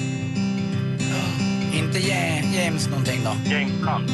[1.74, 3.50] Inte Ja- James någonting då?
[3.50, 4.10] James Blunt.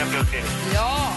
[0.00, 0.44] En plus till.
[0.74, 1.08] Ja!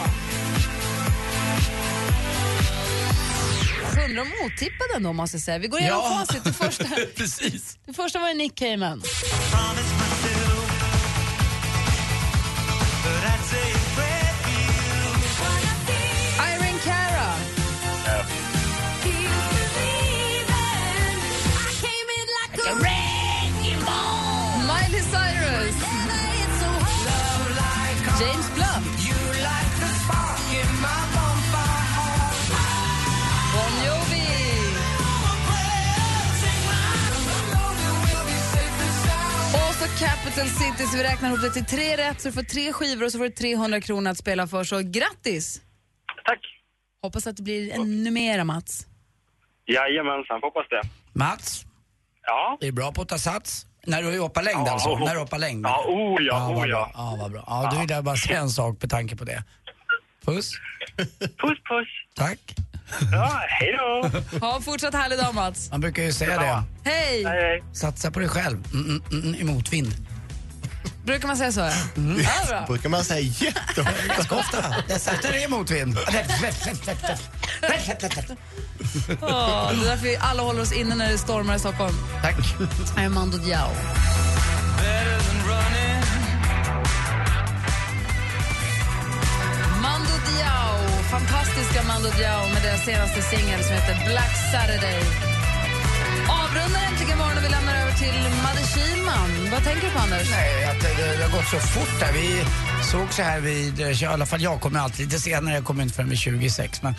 [3.97, 5.57] Så undrar om otippad ändå måste jag säga.
[5.59, 6.25] Vi går igenom Ja.
[6.27, 6.43] facit.
[6.43, 6.83] Det första,
[7.15, 7.77] Precis.
[7.85, 9.03] det första var ju Nick Cayman.
[40.45, 43.11] City, så vi räknar ihop det till tre rätt så du får tre skivor och
[43.11, 44.63] så får du 300 kronor att spela för.
[44.63, 45.61] Så grattis!
[46.25, 46.39] Tack!
[47.01, 48.85] Hoppas att det blir ännu mera, Mats.
[49.67, 50.81] Jajamensan, hoppas det.
[51.13, 51.65] Mats,
[52.25, 52.57] Ja.
[52.61, 53.65] är du bra på att ta sats?
[53.85, 54.71] När du hoppar längd Ja.
[54.73, 54.97] alltså?
[54.97, 55.65] När du hoppar längd?
[55.65, 56.91] Ja, oh ja, oh ja.
[56.93, 57.43] Ja, vad bra.
[57.47, 59.43] Ja, då vill jag bara säga en sak med tanke på det.
[60.25, 60.51] Puss.
[61.19, 61.87] Puss, puss.
[62.15, 62.39] Tack.
[63.11, 64.09] Ja, hej då.
[64.45, 65.71] Ha en fortsatt härlig dag, Mats.
[65.71, 66.63] Man brukar ju säga det.
[66.89, 67.23] Hej!
[67.25, 67.63] Hej, hej.
[67.73, 68.63] Satsa på dig själv.
[68.73, 69.91] Mm, mm, mm, I motvind.
[71.07, 71.59] Brukar man säga så?
[71.59, 72.65] Ja, ja bra.
[72.67, 73.91] brukar man säga jätteofta.
[74.15, 74.75] Ganska ofta.
[74.87, 75.97] Jag sätter dig i motvind.
[75.97, 76.07] Åh,
[79.71, 81.95] det är därför vi alla håller oss inne när det stormar i Stockholm.
[82.21, 82.35] Tack.
[82.95, 83.69] Här är Mando Diao.
[89.81, 95.03] Mando Diao, fantastiska Mando Diao med deras senaste singel som heter Black Saturday.
[96.29, 99.51] Avrundar äntligen morgonen och vi lämnar över till Madde Kihlman.
[99.51, 100.29] Vad tänker du på, Anders?
[100.29, 102.13] Nej, att det, det har gått så fort där.
[102.13, 102.43] Vi
[102.91, 105.95] såg så här vid, i alla fall jag kommer alltid lite senare, jag kommer inte
[105.95, 106.93] förrän vid 26 men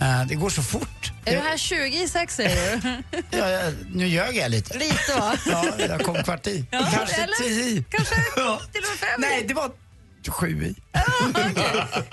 [0.00, 1.12] eh, det går så fort.
[1.24, 3.02] Är du här 20 i sex, säger du?
[3.38, 4.78] Ja, ja, nu ljög jag lite.
[4.78, 5.34] Lite, va?
[5.46, 6.64] Ja, jag kom kvart i.
[6.70, 7.34] Ja, Kanske eller?
[7.34, 7.84] tio.
[7.90, 8.60] Kanske Ja.
[8.72, 9.20] till och med fem?
[9.20, 9.70] Nej, det var
[10.28, 10.68] sju i.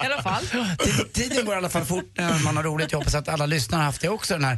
[0.03, 0.43] I alla fall.
[0.77, 2.91] Tid- Tiden går i alla fall fort när man har roligt.
[2.91, 4.57] Jag hoppas att alla lyssnare har haft det också den här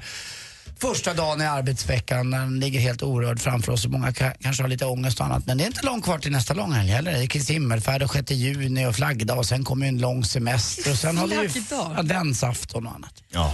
[0.84, 4.64] första dagen i arbetsveckan när den ligger helt orörd framför oss och många ka- kanske
[4.64, 5.46] har lite ångest och annat.
[5.46, 7.12] Men det är inte långt kvar till nästa långhelg heller.
[7.12, 10.24] Det är Kristi himmelfärd och 6 juni och flaggdag och sen kommer ju en lång
[10.26, 11.50] semester och sen har vi ju
[11.96, 13.24] adventsafton och annat.
[13.30, 13.54] Ja,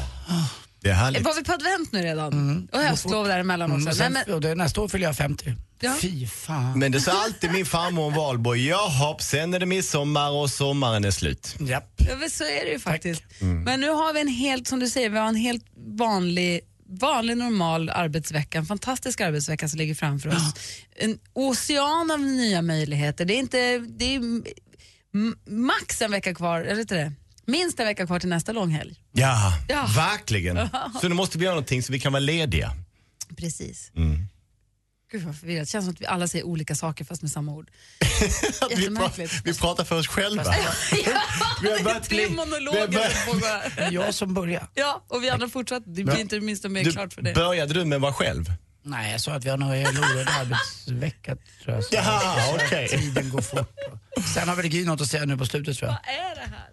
[0.82, 1.24] det är härligt.
[1.26, 2.68] Var vi på advent nu redan?
[2.72, 3.82] Och höstlov däremellan också.
[3.82, 5.56] Mm, och Nej, sen, men, det, nästa år fyller jag 50.
[5.82, 5.96] Ja.
[6.02, 6.80] Fy fan.
[6.80, 8.68] Men det sa alltid min farmor om valborg.
[8.68, 11.56] Jaha, sen är det midsommar och sommaren är slut.
[11.60, 11.94] Japp.
[11.98, 13.24] ja, men så är det ju faktiskt.
[13.40, 15.64] Men nu har vi en helt, som du säger, vi har en helt
[15.98, 20.54] vanlig vanlig normal arbetsvecka, en fantastisk arbetsvecka som ligger framför oss.
[20.96, 23.26] En ocean av nya möjligheter.
[23.26, 24.22] Det är inte, det är
[25.52, 27.14] max en vecka kvar, eller inte det?
[27.46, 28.96] Minst en vecka kvar till nästa långhelg.
[29.12, 29.88] Ja, Ja.
[29.96, 30.70] verkligen.
[31.02, 32.72] Så nu måste vi göra någonting så vi kan vara lediga.
[33.38, 33.92] Precis.
[33.96, 34.26] Mm.
[35.12, 35.66] Gud vad förvirrat.
[35.66, 37.70] Det känns som att vi alla säger olika saker fast med samma ord.
[37.99, 38.28] vi,
[38.60, 39.34] pra Jättemärkligt.
[39.43, 40.43] vi pratar för oss själva.
[41.62, 43.12] Vi har börjat Tre bli- vi monologer.
[43.91, 44.68] Jag som börjar.
[44.74, 45.89] Ja, och vi andra fortsätter.
[45.89, 47.34] Det blir inte det minsta mer Du, klart för det.
[47.34, 48.45] började du med att vara själv?
[48.84, 51.84] Nej, jag sa att vi har nog en orörd arbetsvecka tror jag.
[51.84, 52.88] Så Jaha, okej.
[52.88, 53.76] Tiden går fort.
[54.18, 55.97] Och Sen har väl Gry något att säga nu på slutet tror jag.
[56.05, 56.70] Vad är det här?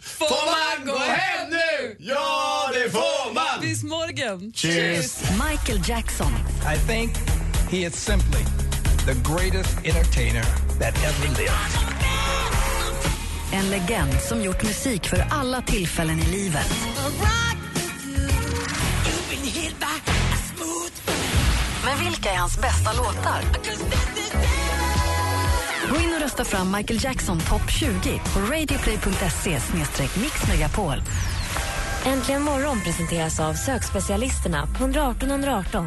[0.00, 0.46] Får
[0.78, 1.96] man gå hem nu?
[1.98, 3.60] Ja, det får man!
[3.60, 4.52] Bis morgon.
[4.56, 5.12] Cheers.
[5.30, 6.32] Michael Jackson.
[6.74, 7.12] I think
[7.72, 8.44] he is simply
[9.06, 10.44] the greatest entertainer
[10.78, 11.72] that ever lived.
[13.52, 16.66] En legend som gjort musik för alla tillfällen i livet.
[21.84, 23.42] Men vilka är hans bästa låtar?
[25.90, 29.60] Gå in och rösta fram Michael Jackson topp 20 på radioplay.se
[30.20, 31.02] mixmegapol.
[32.06, 35.86] Äntligen morgon presenteras av sökspecialisterna på 118 118.